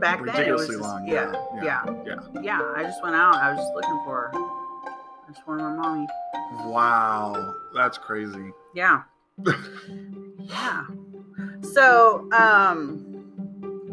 back 0.00 0.24
then. 0.24 0.48
It 0.48 0.52
was 0.52 0.66
just, 0.66 0.81
long, 0.81 1.07
Yeah, 1.07 1.33
yeah, 1.62 1.85
yeah, 2.04 2.14
yeah. 2.35 2.40
yeah, 2.42 2.72
I 2.76 2.83
just 2.83 3.02
went 3.02 3.14
out. 3.14 3.37
I 3.37 3.52
was 3.52 3.61
just 3.61 3.74
looking 3.74 4.00
for. 4.04 4.31
her. 4.33 4.59
I 5.28 5.33
just 5.33 5.46
wanted 5.46 5.64
my 5.64 5.76
mommy. 5.76 6.07
Wow, 6.64 7.54
that's 7.74 7.98
crazy. 7.98 8.50
Yeah. 8.74 9.02
yeah. 10.38 10.87
So, 11.61 12.28
um, 12.33 13.08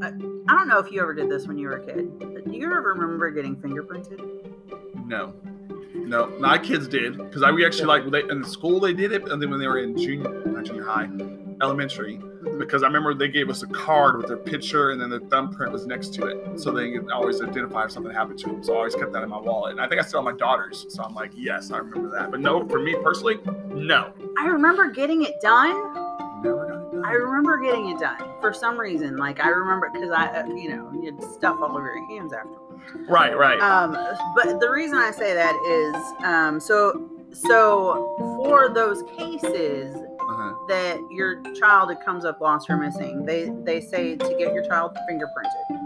I, 0.02 0.08
I 0.08 0.58
don't 0.58 0.68
know 0.68 0.80
if 0.80 0.92
you 0.92 1.02
ever 1.02 1.14
did 1.14 1.30
this 1.30 1.48
when 1.48 1.58
you 1.58 1.68
were 1.68 1.78
a 1.78 1.86
kid. 1.86 2.20
But 2.20 2.46
do 2.46 2.52
you 2.52 2.66
ever 2.66 2.94
remember 2.94 3.32
getting 3.32 3.56
fingerprinted? 3.56 4.20
No, 5.06 5.34
no, 5.94 6.28
my 6.40 6.58
kids 6.58 6.88
did 6.88 7.18
because 7.18 7.44
I 7.44 7.52
we 7.52 7.66
actually 7.66 7.86
like 7.86 8.10
they, 8.12 8.24
in 8.30 8.44
school 8.44 8.80
they 8.80 8.94
did 8.94 9.12
it, 9.12 9.30
and 9.30 9.42
then 9.42 9.50
when 9.50 9.60
they 9.60 9.68
were 9.68 9.80
in 9.80 9.98
junior, 9.98 10.46
not 10.46 10.66
junior 10.66 10.84
high, 10.84 11.08
elementary, 11.62 12.20
because 12.58 12.84
I 12.84 12.88
remember 12.88 13.14
they 13.14 13.28
gave 13.28 13.50
us 13.50 13.64
a 13.64 13.68
card 13.68 14.18
with 14.18 14.28
their 14.28 14.38
picture 14.38 14.92
and 14.92 15.02
then 15.02 15.10
their 15.10 15.20
thumbprint 15.20 15.72
was 15.72 15.86
next 15.86 16.14
to 16.16 16.28
it, 16.28 16.60
so 16.60 16.72
they 16.72 16.92
could 16.92 17.10
always 17.12 17.42
identify 17.42 17.86
if 17.86 17.92
something 17.92 18.14
happened 18.14 18.40
to 18.40 18.48
them. 18.48 18.64
So 18.64 18.74
I 18.74 18.78
always 18.78 18.96
kept 18.96 19.14
that 19.14 19.24
in 19.24 19.30
my 19.30 19.40
wallet, 19.40 19.72
and 19.72 19.82
I 19.82 19.88
think 19.88 20.02
I 20.02 20.04
still 20.04 20.24
have 20.24 20.32
my 20.32 20.38
daughters, 20.38 20.86
so 20.90 21.04
I'm 21.04 21.16
like, 21.16 21.32
yes, 21.36 21.72
I 21.72 21.78
remember 21.78 22.10
that. 22.12 22.32
But 22.32 22.42
no, 22.42 22.68
for 22.68 22.80
me 22.80 22.96
personally, 23.04 23.40
no. 23.74 24.12
I 24.38 24.46
remember 24.48 24.90
getting 24.90 25.24
it 25.24 25.40
done. 25.42 25.94
Never 26.44 26.68
done. 26.68 26.75
I 27.06 27.12
remember 27.12 27.60
getting 27.60 27.90
it 27.90 28.00
done 28.00 28.18
for 28.42 28.54
some 28.54 28.80
reason. 28.80 29.18
Like 29.18 29.40
I 29.40 29.50
remember 29.50 29.90
because 29.94 30.12
I, 30.12 30.28
uh, 30.28 30.48
you 30.48 30.70
know, 30.70 30.92
you 31.02 31.14
had 31.14 31.24
stuff 31.24 31.58
all 31.62 31.78
over 31.78 31.96
your 31.96 32.08
hands 32.08 32.34
after. 32.34 32.50
Right, 33.08 33.38
right. 33.38 33.60
Um, 33.60 33.92
but 34.36 34.60
the 34.60 34.70
reason 34.70 34.98
I 34.98 35.12
say 35.12 35.34
that 35.34 35.56
is, 35.68 36.26
um, 36.26 36.60
so 36.60 37.10
so 37.32 38.16
for 38.44 38.70
those 38.74 39.04
cases 39.18 39.96
uh-huh. 39.96 40.54
that 40.68 41.00
your 41.12 41.42
child 41.54 41.92
comes 42.04 42.26
up 42.26 42.42
lost 42.42 42.70
or 42.70 42.78
missing, 42.78 43.26
they 43.26 43.52
they 43.64 43.82
say 43.82 44.16
to 44.16 44.30
get 44.38 44.54
your 44.54 44.66
child 44.66 44.98
fingerprinted. 45.10 45.85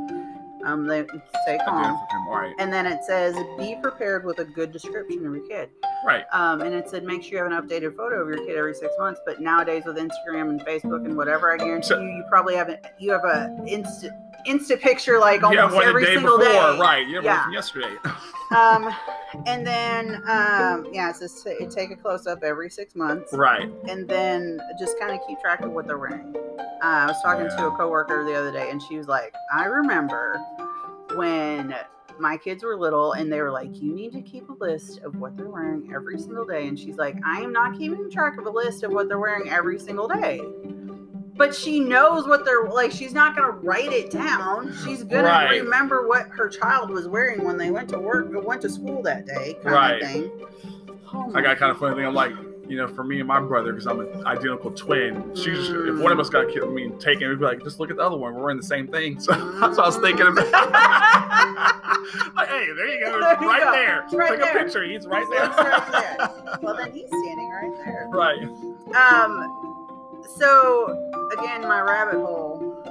Um, 0.65 0.85
they 0.87 1.05
say 1.45 1.59
calm. 1.65 1.97
Right, 2.29 2.53
And 2.59 2.71
then 2.71 2.85
it 2.85 3.03
says, 3.03 3.35
be 3.57 3.75
prepared 3.81 4.25
with 4.25 4.39
a 4.39 4.45
good 4.45 4.71
description 4.71 5.25
of 5.25 5.33
your 5.35 5.47
kid. 5.47 5.69
right. 6.05 6.25
Um, 6.33 6.61
and 6.61 6.73
it 6.75 6.89
said, 6.89 7.03
make 7.03 7.23
sure 7.23 7.37
you 7.37 7.43
have 7.43 7.51
an 7.51 7.67
updated 7.67 7.95
photo 7.95 8.21
of 8.21 8.27
your 8.27 8.45
kid 8.45 8.57
every 8.57 8.73
six 8.73 8.91
months. 8.99 9.19
But 9.25 9.39
nowadays 9.41 9.83
with 9.85 9.97
Instagram 9.97 10.49
and 10.49 10.61
Facebook 10.61 11.05
and 11.05 11.15
whatever, 11.15 11.53
I 11.53 11.57
guarantee 11.57 11.87
So- 11.87 12.01
you, 12.01 12.07
you 12.09 12.23
probably 12.29 12.55
have 12.55 12.69
a, 12.69 12.79
you 12.99 13.11
have 13.11 13.23
a 13.25 13.55
instant 13.67 14.13
instant 14.45 14.79
picture 14.81 15.19
like 15.19 15.43
almost 15.43 15.75
one 15.75 15.85
every 15.85 16.05
single 16.05 16.37
before, 16.37 16.53
day. 16.53 16.77
right? 16.79 17.05
Yeah, 17.09 17.19
Yeah. 17.21 17.43
one 17.45 17.53
yesterday. 17.53 17.95
Um, 18.51 18.89
and 19.45 19.65
then 19.67 20.15
um, 20.27 20.87
yeah, 20.91 21.11
it 21.11 21.17
says 21.17 21.43
to 21.43 21.67
take 21.69 21.91
a 21.91 21.95
close 21.95 22.25
up 22.25 22.41
every 22.43 22.67
six 22.71 22.95
months, 22.95 23.31
right. 23.31 23.69
and 23.87 24.09
then 24.09 24.59
just 24.79 24.97
kind 24.99 25.11
of 25.11 25.19
keep 25.27 25.39
track 25.39 25.61
of 25.61 25.71
what 25.71 25.85
they're 25.85 25.99
wearing. 25.99 26.35
Uh, 26.81 26.85
I 26.85 27.05
was 27.07 27.21
talking 27.21 27.47
to 27.49 27.55
Yeah. 27.57 27.67
a 27.67 27.71
coworker 27.71 28.23
the 28.23 28.35
other 28.35 28.51
day, 28.51 28.69
and 28.71 28.81
she 28.81 28.97
was 28.97 29.07
like, 29.07 29.33
"I 29.53 29.65
remember 29.65 30.39
when." 31.15 31.75
My 32.21 32.35
kids 32.35 32.65
were 32.65 32.75
little 32.75 33.13
and 33.13 33.31
they 33.31 33.39
were 33.41 33.49
like, 33.49 33.81
You 33.81 33.93
need 33.93 34.11
to 34.11 34.21
keep 34.21 34.49
a 34.49 34.53
list 34.61 34.99
of 35.03 35.15
what 35.21 35.37
they're 35.37 35.47
wearing 35.47 35.89
every 35.95 36.19
single 36.19 36.43
day. 36.43 36.67
And 36.67 36.77
she's 36.77 36.97
like, 36.97 37.15
I 37.25 37.39
am 37.39 37.53
not 37.53 37.77
keeping 37.77 38.11
track 38.11 38.37
of 38.37 38.45
a 38.45 38.49
list 38.49 38.83
of 38.83 38.91
what 38.91 39.07
they're 39.07 39.19
wearing 39.19 39.49
every 39.49 39.79
single 39.79 40.05
day. 40.09 40.41
But 41.37 41.55
she 41.55 41.79
knows 41.79 42.27
what 42.27 42.43
they're 42.43 42.67
like, 42.67 42.91
she's 42.91 43.13
not 43.13 43.37
gonna 43.37 43.51
write 43.51 43.93
it 43.93 44.11
down. 44.11 44.73
She's 44.83 45.05
gonna 45.05 45.23
Right. 45.23 45.61
remember 45.61 46.09
what 46.09 46.27
her 46.31 46.49
child 46.49 46.89
was 46.89 47.07
wearing 47.07 47.45
when 47.45 47.55
they 47.57 47.71
went 47.71 47.87
to 47.91 47.99
work 47.99 48.33
or 48.35 48.41
went 48.41 48.63
to 48.63 48.69
school 48.69 49.01
that 49.03 49.25
day, 49.25 49.53
kind 49.63 49.73
Right. 49.73 50.01
of 50.01 50.09
thing. 50.09 50.31
Oh 51.13 51.31
I 51.33 51.41
got 51.41 51.55
kind 51.55 51.71
of 51.71 51.77
funny 51.77 51.95
thing. 51.95 52.05
I'm 52.05 52.13
like, 52.13 52.33
you 52.69 52.77
know, 52.77 52.87
for 52.87 53.03
me 53.03 53.19
and 53.19 53.27
my 53.27 53.39
brother, 53.41 53.71
because 53.73 53.87
I'm 53.87 53.99
an 53.99 54.25
identical 54.27 54.71
twin. 54.71 55.35
She 55.35 55.45
just, 55.51 55.71
if 55.71 55.97
one 55.99 56.11
of 56.11 56.19
us 56.19 56.29
got 56.29 56.49
killed, 56.53 56.69
I 56.69 56.73
mean, 56.73 56.97
taken, 56.99 57.27
we'd 57.29 57.39
be 57.39 57.45
like, 57.45 57.63
just 57.63 57.79
look 57.79 57.89
at 57.89 57.97
the 57.97 58.03
other 58.03 58.15
one. 58.15 58.35
We're 58.35 58.41
wearing 58.41 58.57
the 58.57 58.63
same 58.63 58.87
thing. 58.87 59.19
So 59.29 59.33
that's 59.59 59.75
what 59.77 59.83
I 59.83 59.87
was 59.87 59.97
thinking 59.97 60.27
about. 60.27 60.45
like, 62.35 62.47
hey, 62.47 62.67
there 62.75 62.87
you 62.87 62.99
go, 63.05 63.19
There 63.19 63.41
you 63.41 63.47
right 63.49 63.63
go. 63.63 63.71
there. 63.71 64.05
Right 64.13 64.29
Take 64.29 64.39
there. 64.39 64.57
a 64.57 64.63
picture. 64.63 64.83
He's 64.83 65.05
right 65.07 65.25
He 65.25 65.33
there. 65.35 65.49
right 65.49 66.29
Well, 66.61 66.75
then 66.77 66.91
he's 66.93 67.07
standing 67.07 67.49
right 67.49 67.71
there. 67.85 68.07
right. 68.11 68.43
Um, 68.95 70.23
so 70.37 71.27
again, 71.37 71.61
my 71.61 71.81
rabbit 71.81 72.15
hole, 72.15 72.81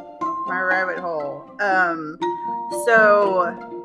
my 0.49 0.61
rabbit 0.61 0.99
hole. 0.99 1.45
Um, 1.61 2.19
so 2.85 3.78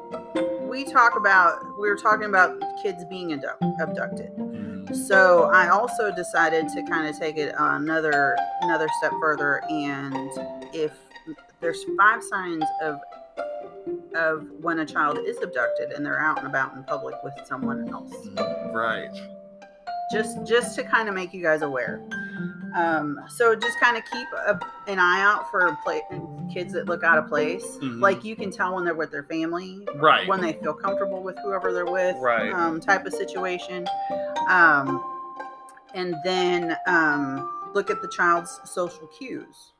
we 0.73 0.83
talk 0.83 1.15
about 1.15 1.63
we 1.79 1.88
were 1.88 1.95
talking 1.95 2.25
about 2.25 2.59
kids 2.81 3.05
being 3.05 3.31
abduct- 3.31 3.62
abducted. 3.79 4.36
Mhm. 4.38 4.95
So 5.07 5.43
I 5.53 5.69
also 5.69 6.12
decided 6.12 6.67
to 6.69 6.81
kind 6.83 7.07
of 7.07 7.17
take 7.17 7.38
it 7.38 7.53
another 7.59 8.36
another 8.63 8.88
step 8.97 9.12
further, 9.21 9.62
and 9.69 10.15
if 10.73 10.91
there's 11.62 11.86
five 11.97 12.23
signs 12.23 12.63
of 12.81 12.99
of 14.15 14.47
when 14.62 14.79
a 14.79 14.86
child 14.86 15.19
is 15.19 15.38
abducted 15.43 15.91
and 15.91 16.03
they're 16.05 16.19
out 16.19 16.39
and 16.39 16.47
about 16.47 16.73
in 16.75 16.83
public 16.83 17.15
with 17.23 17.33
someone 17.45 17.88
else, 17.93 18.12
Right. 18.73 19.12
just 20.12 20.43
just 20.43 20.75
to 20.77 20.83
kind 20.83 21.07
of 21.07 21.13
make 21.13 21.33
you 21.36 21.41
guys 21.43 21.62
aware. 21.62 22.01
Um, 22.75 23.19
so 23.27 23.55
just 23.55 23.79
kind 23.79 23.97
of 23.97 24.03
keep 24.12 24.27
a, 24.47 24.59
an 24.88 24.99
eye 24.99 25.21
out 25.21 25.49
for 25.51 25.77
play, 25.83 26.01
kids 26.53 26.73
that 26.73 26.88
look 26.88 27.03
out 27.03 27.17
of 27.17 27.27
place. 27.27 27.77
Mhm. 27.77 28.01
Like 28.01 28.23
you 28.23 28.36
can 28.36 28.49
tell 28.51 28.75
when 28.75 28.83
they're 28.86 28.93
with 28.95 29.12
their 29.12 29.23
family, 29.23 29.86
Right. 29.95 30.27
when 30.27 30.41
they 30.41 30.53
feel 30.53 30.73
comfortable 30.73 31.21
with 31.23 31.38
whoever 31.43 31.71
they're 31.73 31.86
with, 31.86 32.15
Right. 32.19 32.51
um, 32.53 32.79
type 32.79 33.05
of 33.05 33.13
situation. 33.13 33.88
Um, 34.49 35.03
and 35.93 36.15
then 36.23 36.75
um, 36.88 37.49
look 37.73 37.89
at 37.91 38.01
the 38.01 38.07
child's 38.09 38.59
social 38.65 39.07
cues, 39.07 39.73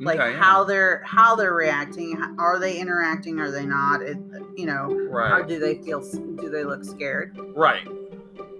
like 0.00 0.18
Okay, 0.18 0.32
yeah. 0.32 0.36
how 0.42 0.64
they're 0.64 1.02
how 1.04 1.36
they're 1.36 1.54
reacting. 1.54 2.20
Are 2.38 2.58
they 2.58 2.78
interacting? 2.78 3.38
Are 3.38 3.50
they 3.52 3.64
not? 3.64 4.02
It, 4.02 4.18
you 4.56 4.66
know, 4.66 4.88
Right. 5.08 5.46
do 5.46 5.60
they 5.60 5.76
feel? 5.76 6.00
Do 6.00 6.50
they 6.50 6.64
look 6.64 6.84
scared? 6.84 7.38
Right. 7.54 7.86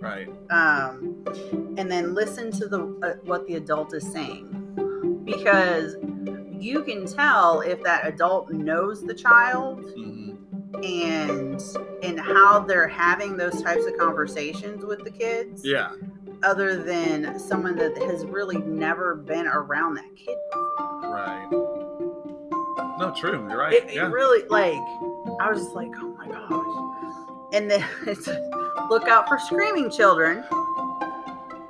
Right. 0.01 0.29
Um, 0.51 1.25
and 1.79 1.91
then 1.91 2.15
listen 2.15 2.51
to 2.53 2.69
the 2.69 2.81
uh, 3.03 3.15
what 3.25 3.47
the 3.47 3.55
adult 3.57 3.95
is 3.95 4.11
saying, 4.13 5.23
because 5.25 5.97
you 6.59 6.83
can 6.83 7.07
tell 7.07 7.61
if 7.61 7.83
that 7.83 8.07
adult 8.07 8.51
knows 8.51 9.03
the 9.03 9.15
child 9.15 9.81
Mhm. 9.85 10.37
and 10.85 11.63
and 12.03 12.19
how 12.21 12.61
they're 12.61 12.89
having 12.89 13.37
those 13.37 13.61
types 13.63 13.87
of 13.87 13.97
conversations 13.99 14.85
with 14.85 15.03
the 15.05 15.11
kids 15.11 15.63
Yeah. 15.65 15.91
other 16.43 16.83
than 16.83 17.39
someone 17.39 17.77
that 17.77 17.97
has 17.99 18.25
really 18.27 18.59
never 18.59 19.15
been 19.15 19.47
around 19.47 19.95
that 19.95 20.15
kid 20.17 20.37
before 20.53 21.11
Right. 21.11 21.49
No, 22.99 23.13
true. 23.17 23.47
You're 23.49 23.59
right. 23.59 23.73
it, 23.73 23.91
it 23.91 24.01
really 24.03 24.47
like 24.49 24.75
i 25.41 25.51
was 25.51 25.59
just 25.63 25.75
like 25.75 25.91
oh 25.97 26.15
my 26.17 26.29
gosh 26.29 27.53
and 27.53 27.71
then 27.71 27.85
it's 28.07 28.29
look 28.91 29.09
out 29.09 29.29
for 29.29 29.39
screaming 29.39 29.91
children 29.91 30.45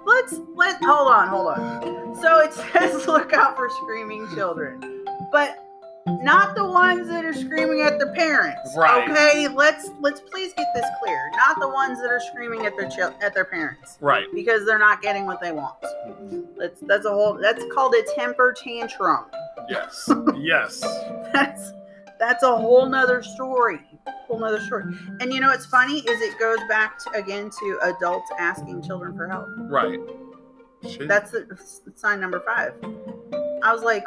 let's 0.05 0.41
let 0.55 0.83
hold 0.83 1.09
on 1.11 1.29
hold 1.29 1.49
on 1.59 2.15
so 2.21 2.39
it 2.41 2.53
says 2.73 3.07
look 3.07 3.33
out 3.33 3.57
for 3.57 3.69
screaming 3.83 4.27
children 4.35 5.05
but 5.33 5.61
not 6.07 6.55
the 6.55 6.65
ones 6.65 7.09
that 7.09 7.25
are 7.25 7.33
screaming 7.33 7.81
at 7.81 7.99
their 7.99 8.13
parents 8.13 8.75
Right. 8.77 9.09
okay 9.09 9.49
let's 9.49 9.89
let's 10.01 10.21
please 10.21 10.53
get 10.55 10.67
this 10.75 10.85
clear 11.03 11.31
not 11.37 11.59
the 11.61 11.69
ones 11.69 11.99
that 12.01 12.11
are 12.11 12.21
screaming 12.21 12.67
at 12.67 12.77
their 12.77 12.91
chil- 12.91 13.15
at 13.23 13.33
their 13.35 13.47
parents 13.47 13.97
Right. 14.01 14.27
because 14.35 14.67
they're 14.67 14.79
not 14.79 15.01
getting 15.01 15.25
what 15.25 15.41
they 15.41 15.53
want 15.53 15.81
Mhm. 15.83 16.45
that's 16.59 16.81
that's 16.83 17.07
a 17.07 17.11
whole 17.11 17.35
that's 17.41 17.65
called 17.73 17.95
a 17.95 18.03
temper 18.15 18.55
tantrum 18.63 19.25
Yes. 19.69 20.11
yes. 20.37 20.81
that's 21.33 21.73
that's 22.19 22.43
a 22.43 22.55
whole 22.55 22.87
nother 22.87 23.23
story 23.23 23.81
whole 24.07 24.39
nother 24.39 24.61
story 24.61 24.85
and 25.21 25.33
you 25.33 25.41
know 25.41 25.49
what's 25.49 25.67
funny 25.67 25.99
is 25.99 26.21
it 26.21 26.39
goes 26.39 26.59
back 26.69 26.99
to, 26.99 27.11
again 27.13 27.51
to 27.51 27.79
adults 27.83 28.31
asking 28.39 28.83
children 28.83 29.15
for 29.17 29.29
help 29.29 29.47
Right. 29.59 30.01
Shit. 30.89 31.09
that's 31.09 31.31
the 31.31 31.47
sign 31.95 32.21
number 32.21 32.41
five 32.47 32.75
i 33.63 33.73
was 33.73 33.83
like 33.83 34.05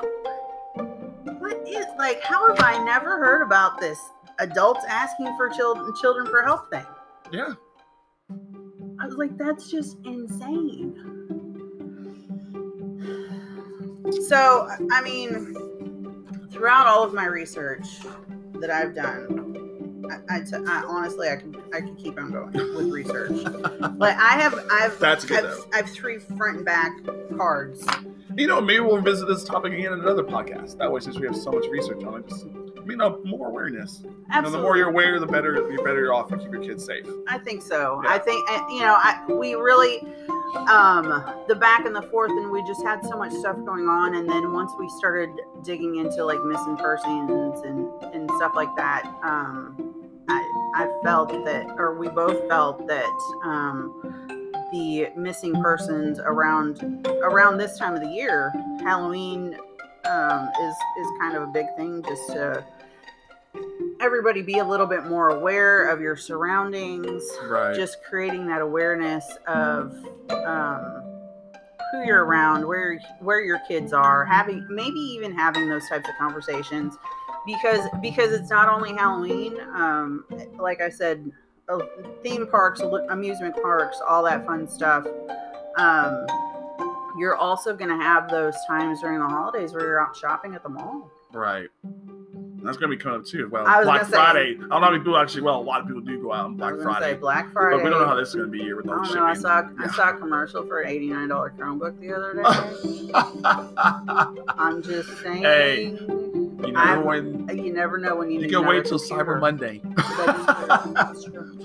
what 1.39 1.67
is 1.67 1.85
like 1.97 2.21
how 2.21 2.47
have 2.47 2.59
i 2.63 2.83
never 2.83 3.17
heard 3.17 3.41
about 3.41 3.79
this 3.79 3.99
adults 4.39 4.85
asking 4.87 5.35
for 5.37 5.49
children 5.49 5.91
children 5.99 6.27
for 6.27 6.43
help 6.43 6.69
thing 6.71 6.85
yeah. 7.31 7.53
i 8.99 9.05
was 9.05 9.15
like 9.15 9.35
that's 9.37 9.71
just 9.71 9.97
insane 10.05 10.93
so 14.27 14.69
i 14.91 15.01
mean 15.01 15.55
throughout 16.51 16.85
all 16.85 17.03
of 17.03 17.13
my 17.13 17.25
research 17.25 17.87
that 18.59 18.69
i've 18.69 18.93
done 18.95 19.36
I, 20.11 20.37
I, 20.37 20.39
t- 20.41 20.55
I 20.67 20.83
honestly 20.87 21.29
I 21.29 21.35
could 21.35 21.61
I 21.73 21.81
could 21.81 21.97
keep 21.97 22.17
on 22.19 22.31
going 22.31 22.51
with 22.51 22.89
research. 22.89 23.31
like 23.97 24.17
I 24.17 24.39
have 24.39 24.59
I've 24.71 24.99
That's 24.99 25.25
good, 25.25 25.39
I've, 25.39 25.43
though. 25.43 25.65
I 25.73 25.77
have 25.77 25.89
three 25.89 26.19
front 26.19 26.57
and 26.57 26.65
back 26.65 26.93
cards. 27.37 27.85
You 28.35 28.47
know, 28.47 28.61
maybe 28.61 28.81
we'll 28.81 29.01
visit 29.01 29.27
this 29.27 29.43
topic 29.43 29.73
again 29.73 29.93
in 29.93 29.99
another 29.99 30.23
podcast. 30.23 30.77
That 30.77 30.91
way, 30.91 30.99
since 30.99 31.17
we 31.17 31.25
have 31.25 31.35
so 31.35 31.51
much 31.51 31.65
research 31.67 32.03
on 32.03 32.19
it, 32.19 32.27
just 32.27 32.45
you 32.45 32.95
know, 32.95 33.19
more 33.25 33.47
awareness. 33.47 34.01
You 34.03 34.41
know, 34.41 34.49
the 34.49 34.61
more 34.61 34.77
you're 34.77 34.89
aware, 34.89 35.19
the 35.19 35.25
better, 35.25 35.55
the 35.55 35.81
better 35.83 35.99
you're 35.99 36.13
off 36.13 36.29
to 36.29 36.37
keep 36.37 36.51
your 36.51 36.61
kids 36.61 36.85
safe. 36.85 37.05
I 37.27 37.37
think 37.37 37.61
so. 37.61 38.01
Yeah. 38.03 38.13
I 38.13 38.19
think 38.19 38.49
uh, 38.49 38.65
you 38.69 38.79
know, 38.81 38.95
I 38.97 39.23
we 39.27 39.55
really 39.55 39.99
um 40.55 41.23
the 41.47 41.55
back 41.55 41.85
and 41.85 41.95
the 41.95 42.01
forth 42.03 42.31
and 42.31 42.49
we 42.49 42.63
just 42.63 42.81
had 42.83 43.03
so 43.03 43.17
much 43.17 43.33
stuff 43.33 43.57
going 43.65 43.87
on 43.87 44.15
and 44.15 44.29
then 44.29 44.53
once 44.53 44.71
we 44.79 44.87
started 44.89 45.29
digging 45.61 45.97
into 45.97 46.23
like 46.23 46.41
missing 46.45 46.77
persons 46.77 47.59
and 47.61 47.87
and 48.13 48.31
stuff 48.37 48.53
like 48.55 48.73
that 48.75 49.03
um 49.23 49.75
I 50.79 50.87
felt 51.03 51.29
that 51.45 51.65
or 51.77 51.97
we 51.97 52.07
both 52.09 52.47
felt 52.47 52.87
that 52.87 53.39
um 53.43 53.93
the 54.71 55.09
missing 55.15 55.53
persons 55.61 56.19
around 56.19 57.07
around 57.23 57.57
this 57.57 57.77
time 57.79 57.95
of 57.95 58.01
the 58.01 58.09
year 58.09 58.51
Halloween 58.83 59.55
um 60.05 60.49
is 60.61 60.75
is 61.01 61.07
kind 61.19 61.35
of 61.35 61.43
a 61.43 61.47
big 61.47 61.65
thing 61.75 62.03
just 62.07 62.27
to 62.33 62.63
everybody 63.99 64.41
be 64.43 64.59
a 64.59 64.63
little 64.63 64.85
bit 64.85 65.05
more 65.05 65.29
aware 65.29 65.87
of 65.89 65.99
your 65.99 66.15
surroundings 66.15 67.23
Right. 67.47 67.75
just 67.75 67.97
creating 68.07 68.45
that 68.47 68.61
awareness 68.61 69.25
of 69.47 69.93
um, 70.29 71.03
who 71.91 72.03
you're 72.05 72.23
around, 72.25 72.67
where 72.67 72.99
where 73.19 73.41
your 73.41 73.59
kids 73.67 73.93
are, 73.93 74.25
having 74.25 74.65
maybe 74.69 74.99
even 74.99 75.33
having 75.33 75.67
those 75.69 75.87
types 75.89 76.07
of 76.07 76.15
conversations, 76.19 76.95
because 77.47 77.87
because 78.01 78.31
it's 78.33 78.51
not 78.51 78.69
only 78.69 78.93
Halloween. 78.93 79.57
Um, 79.73 80.25
like 80.59 80.81
I 80.81 80.89
said, 80.89 81.31
uh, 81.69 81.79
theme 82.21 82.45
parks, 82.47 82.81
amusement 83.09 83.55
parks, 83.61 83.99
all 84.07 84.23
that 84.25 84.45
fun 84.45 84.67
stuff. 84.69 85.07
Um, 85.77 86.25
you're 87.17 87.35
also 87.35 87.75
going 87.75 87.89
to 87.89 87.97
have 87.97 88.29
those 88.29 88.53
times 88.67 89.01
during 89.01 89.19
the 89.19 89.25
holidays 89.27 89.73
where 89.73 89.81
you're 89.83 89.99
out 89.99 90.15
shopping 90.15 90.53
at 90.53 90.61
the 90.61 90.69
mall. 90.69 91.09
right. 91.33 91.67
That's 92.63 92.75
gonna 92.75 92.89
be 92.89 92.97
coming 92.97 93.19
up 93.21 93.25
too. 93.25 93.47
Well, 93.51 93.63
Black 93.83 94.05
say- 94.05 94.11
Friday. 94.11 94.55
I 94.55 94.59
don't 94.59 94.69
know 94.69 94.79
how 94.79 94.89
many 94.89 94.97
people 94.99 95.15
actually. 95.17 95.43
Well, 95.43 95.61
a 95.61 95.61
lot 95.61 95.79
of 95.79 95.87
people 95.87 96.01
do 96.01 96.19
go 96.21 96.33
out 96.33 96.45
on 96.45 96.53
I 96.55 96.71
Black 96.71 96.81
Friday, 96.81 97.13
say 97.13 97.17
Black 97.19 97.53
Friday. 97.53 97.77
but 97.77 97.83
we 97.83 97.89
don't 97.91 98.01
know 98.01 98.07
how 98.07 98.15
this 98.15 98.29
is 98.29 98.35
gonna 98.35 98.47
be 98.47 98.59
here 98.59 98.75
with 98.75 98.89
all 98.89 99.07
the 99.07 99.13
know. 99.13 99.23
I 99.23 99.33
shipping. 99.35 99.41
saw 99.43 99.69
I 99.79 99.87
saw 99.89 100.09
a 100.09 100.17
commercial 100.17 100.65
for 100.65 100.81
an 100.81 100.89
eighty 100.89 101.07
nine 101.07 101.29
dollar 101.29 101.53
Chromebook 101.57 101.99
the 101.99 102.11
other 102.13 102.33
day. 102.33 103.11
I'm 104.57 104.81
just 104.81 105.21
saying. 105.21 105.43
Hey, 105.43 105.97
you 106.65 106.71
never 106.71 106.79
I'm- 106.79 107.03
when 107.05 107.57
You 107.57 107.73
never 107.73 107.97
know 107.97 108.15
when 108.15 108.31
you. 108.31 108.41
you 108.41 108.49
can 108.49 108.65
wait 108.65 108.85
till 108.85 108.97
computer. 108.99 109.23
Cyber 109.35 109.39
Monday. 109.39 109.81
That's 109.95 110.13
true. 110.75 110.93
That's 110.93 111.23
true. 111.25 111.59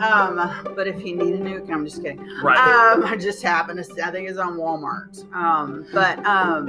Um, 0.00 0.72
but 0.76 0.86
if 0.86 1.04
you 1.04 1.16
need 1.16 1.34
a 1.34 1.38
nuke, 1.38 1.70
I'm 1.70 1.84
just 1.84 2.02
kidding. 2.02 2.26
right. 2.42 2.58
Um, 2.58 3.04
I 3.04 3.16
just 3.16 3.42
happened 3.42 3.78
to. 3.78 3.84
See, 3.84 4.00
I 4.02 4.10
think 4.10 4.28
it's 4.28 4.38
on 4.38 4.56
Walmart. 4.58 5.24
Um, 5.34 5.86
but 5.92 6.18
um, 6.26 6.68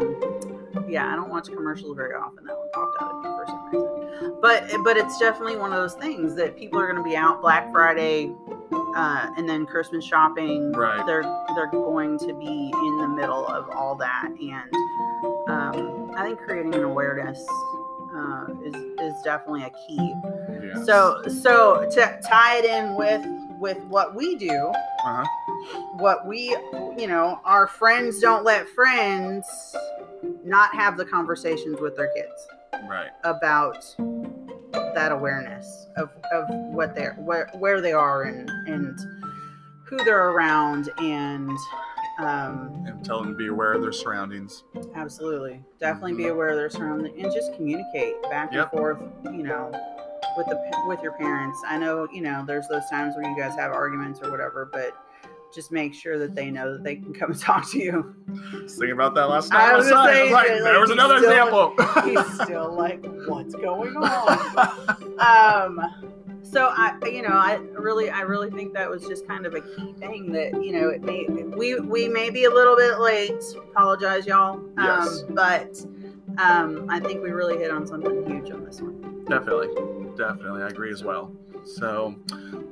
yeah, 0.87 1.11
I 1.11 1.15
don't 1.15 1.29
watch 1.29 1.47
commercials 1.47 1.95
very 1.95 2.13
often. 2.15 2.45
That 2.45 2.57
one 2.57 2.69
popped 2.73 3.01
out 3.01 3.09
at 3.11 3.17
me 3.17 3.23
for 3.37 3.45
some 3.47 3.69
reason. 3.71 4.37
But 4.41 4.69
but 4.83 4.95
it's 4.97 5.17
definitely 5.19 5.57
one 5.57 5.71
of 5.73 5.77
those 5.77 5.95
things 5.95 6.35
that 6.35 6.55
people 6.57 6.79
are 6.79 6.85
going 6.91 7.03
to 7.03 7.07
be 7.09 7.15
out 7.17 7.41
Black 7.41 7.69
Friday, 7.71 8.31
uh, 8.71 9.29
and 9.37 9.47
then 9.47 9.65
Christmas 9.65 10.05
shopping. 10.05 10.71
Right. 10.71 11.05
They're 11.05 11.23
they're 11.55 11.69
going 11.71 12.17
to 12.19 12.33
be 12.33 12.71
in 12.73 12.97
the 12.99 13.07
middle 13.09 13.45
of 13.47 13.69
all 13.75 13.95
that, 13.95 14.29
and 14.29 14.73
um, 15.49 15.96
I 16.17 16.23
think 16.23 16.39
creating 16.39 16.73
an 16.73 16.83
awareness 16.83 17.45
uh, 18.13 18.47
is 18.63 18.73
is 18.99 19.21
definitely 19.23 19.63
a 19.63 19.69
key. 19.69 20.13
Yes. 20.63 20.85
So 20.85 21.21
so 21.27 21.87
to 21.91 22.19
tie 22.27 22.57
it 22.57 22.65
in 22.65 22.95
with 22.95 23.23
with 23.59 23.77
what 23.85 24.15
we 24.15 24.35
do, 24.35 24.51
Uh-huh. 24.51 25.23
what 25.97 26.25
we 26.27 26.55
you 26.97 27.07
know, 27.07 27.39
our 27.45 27.67
friends 27.67 28.19
don't 28.19 28.43
let 28.43 28.67
friends 28.69 29.45
not 30.43 30.73
have 30.73 30.97
the 30.97 31.05
conversations 31.05 31.79
with 31.79 31.95
their 31.95 32.11
kids 32.15 32.47
Right. 32.89 33.09
about 33.23 33.77
that 34.95 35.11
awareness 35.11 35.87
of, 35.97 36.09
of 36.31 36.45
what 36.49 36.95
they're 36.95 37.13
where 37.19 37.49
where 37.59 37.79
they 37.81 37.93
are 37.93 38.23
and 38.23 38.49
and 38.67 38.97
who 39.85 39.97
they're 39.97 40.29
around 40.31 40.89
and 40.99 41.55
um 42.19 42.83
And 42.87 43.03
tell 43.05 43.21
them 43.21 43.31
to 43.31 43.37
be 43.37 43.47
aware 43.47 43.73
of 43.73 43.81
their 43.81 43.91
surroundings. 43.91 44.63
Absolutely. 44.95 45.63
Definitely 45.79 46.13
be 46.13 46.27
aware 46.27 46.49
of 46.49 46.55
their 46.55 46.69
surroundings 46.69 47.15
and 47.21 47.31
just 47.33 47.53
communicate 47.55 48.21
back 48.23 48.51
Yep. 48.51 48.71
and 48.73 48.79
forth, 48.79 48.97
you 49.25 49.43
know, 49.43 49.71
with 50.35 50.47
the 50.47 50.59
with 50.87 51.01
your 51.01 51.13
parents. 51.13 51.61
I 51.67 51.77
know, 51.77 52.07
you 52.11 52.21
know, 52.21 52.43
there's 52.45 52.67
those 52.67 52.87
times 52.89 53.15
where 53.15 53.29
you 53.29 53.37
guys 53.37 53.55
have 53.55 53.71
arguments 53.71 54.19
or 54.23 54.31
whatever, 54.31 54.69
but 54.71 54.95
just 55.55 55.71
make 55.71 55.93
sure 55.93 56.19
that 56.19 56.35
they 56.35 56.51
know 56.51 56.73
that 56.73 56.83
they 56.83 56.95
can 56.97 57.13
come 57.13 57.31
and 57.31 57.39
talk 57.39 57.69
to 57.71 57.79
you. 57.79 58.15
I 58.29 58.63
was 58.63 58.73
thinking 58.75 58.91
about 58.91 59.15
that 59.15 59.29
last 59.29 59.53
I 59.53 59.67
night. 59.69 59.77
was 59.77 59.87
outside. 59.87 60.05
gonna 60.05 60.19
I 60.19 60.23
was 60.23 60.31
like, 60.31 60.49
like, 60.51 60.63
there 60.63 60.79
was 60.79 60.89
another 60.89 61.17
still- 61.19 61.29
example. 61.31 61.73
He's 62.03 62.41
still 62.41 62.73
like, 62.73 63.05
what's 63.27 63.55
going 63.55 63.95
on? 63.97 65.19
Um 65.19 66.15
so 66.51 66.69
I, 66.71 66.97
you 67.05 67.21
know, 67.21 67.33
I 67.33 67.55
really, 67.73 68.09
I 68.09 68.21
really 68.21 68.49
think 68.51 68.73
that 68.73 68.89
was 68.89 69.03
just 69.03 69.27
kind 69.27 69.45
of 69.45 69.53
a 69.53 69.61
key 69.61 69.93
thing 69.99 70.31
that 70.31 70.63
you 70.63 70.71
know, 70.71 70.89
it 70.89 71.01
may 71.01 71.25
we 71.27 71.79
we 71.79 72.07
may 72.07 72.29
be 72.29 72.45
a 72.45 72.49
little 72.49 72.75
bit 72.75 72.99
late. 72.99 73.43
Apologize, 73.71 74.25
y'all. 74.25 74.61
Yes. 74.77 75.23
Um, 75.23 75.35
but 75.35 75.85
um, 76.37 76.85
I 76.89 76.99
think 76.99 77.21
we 77.21 77.31
really 77.31 77.57
hit 77.57 77.71
on 77.71 77.85
something 77.85 78.25
huge 78.25 78.51
on 78.51 78.63
this 78.63 78.81
one. 78.81 79.25
Definitely. 79.25 79.67
Definitely. 80.15 80.63
I 80.63 80.67
agree 80.67 80.91
as 80.91 81.03
well. 81.03 81.31
So, 81.65 82.15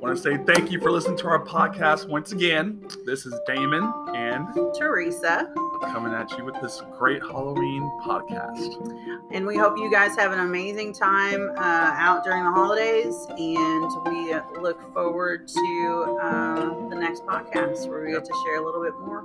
want 0.00 0.16
to 0.16 0.22
say 0.22 0.38
thank 0.38 0.70
you 0.70 0.80
for 0.80 0.90
listening 0.90 1.18
to 1.18 1.28
our 1.28 1.44
podcast 1.44 2.08
once 2.08 2.32
again. 2.32 2.82
This 3.04 3.26
is 3.26 3.38
Damon 3.46 3.92
and 4.14 4.48
Teresa, 4.74 5.52
coming 5.80 6.12
at 6.12 6.36
you 6.36 6.44
with 6.44 6.60
this 6.60 6.82
great 6.98 7.22
Halloween 7.22 7.82
podcast. 8.04 9.24
and 9.30 9.46
we 9.46 9.56
hope 9.56 9.76
you 9.78 9.90
guys 9.90 10.16
have 10.16 10.32
an 10.32 10.40
amazing 10.40 10.92
time 10.92 11.50
uh, 11.56 11.60
out 11.60 12.24
during 12.24 12.44
the 12.44 12.50
holidays. 12.50 13.26
And 13.30 13.90
we 14.06 14.34
look 14.60 14.92
forward 14.92 15.48
to 15.48 16.18
uh, 16.22 16.88
the 16.88 16.96
next 16.96 17.24
podcast 17.24 17.88
where 17.88 18.04
we 18.04 18.12
get 18.12 18.24
to 18.24 18.42
share 18.44 18.56
a 18.56 18.64
little 18.64 18.82
bit 18.82 18.98
more. 19.00 19.22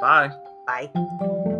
Bye. 0.00 0.30
Bye. 0.66 1.56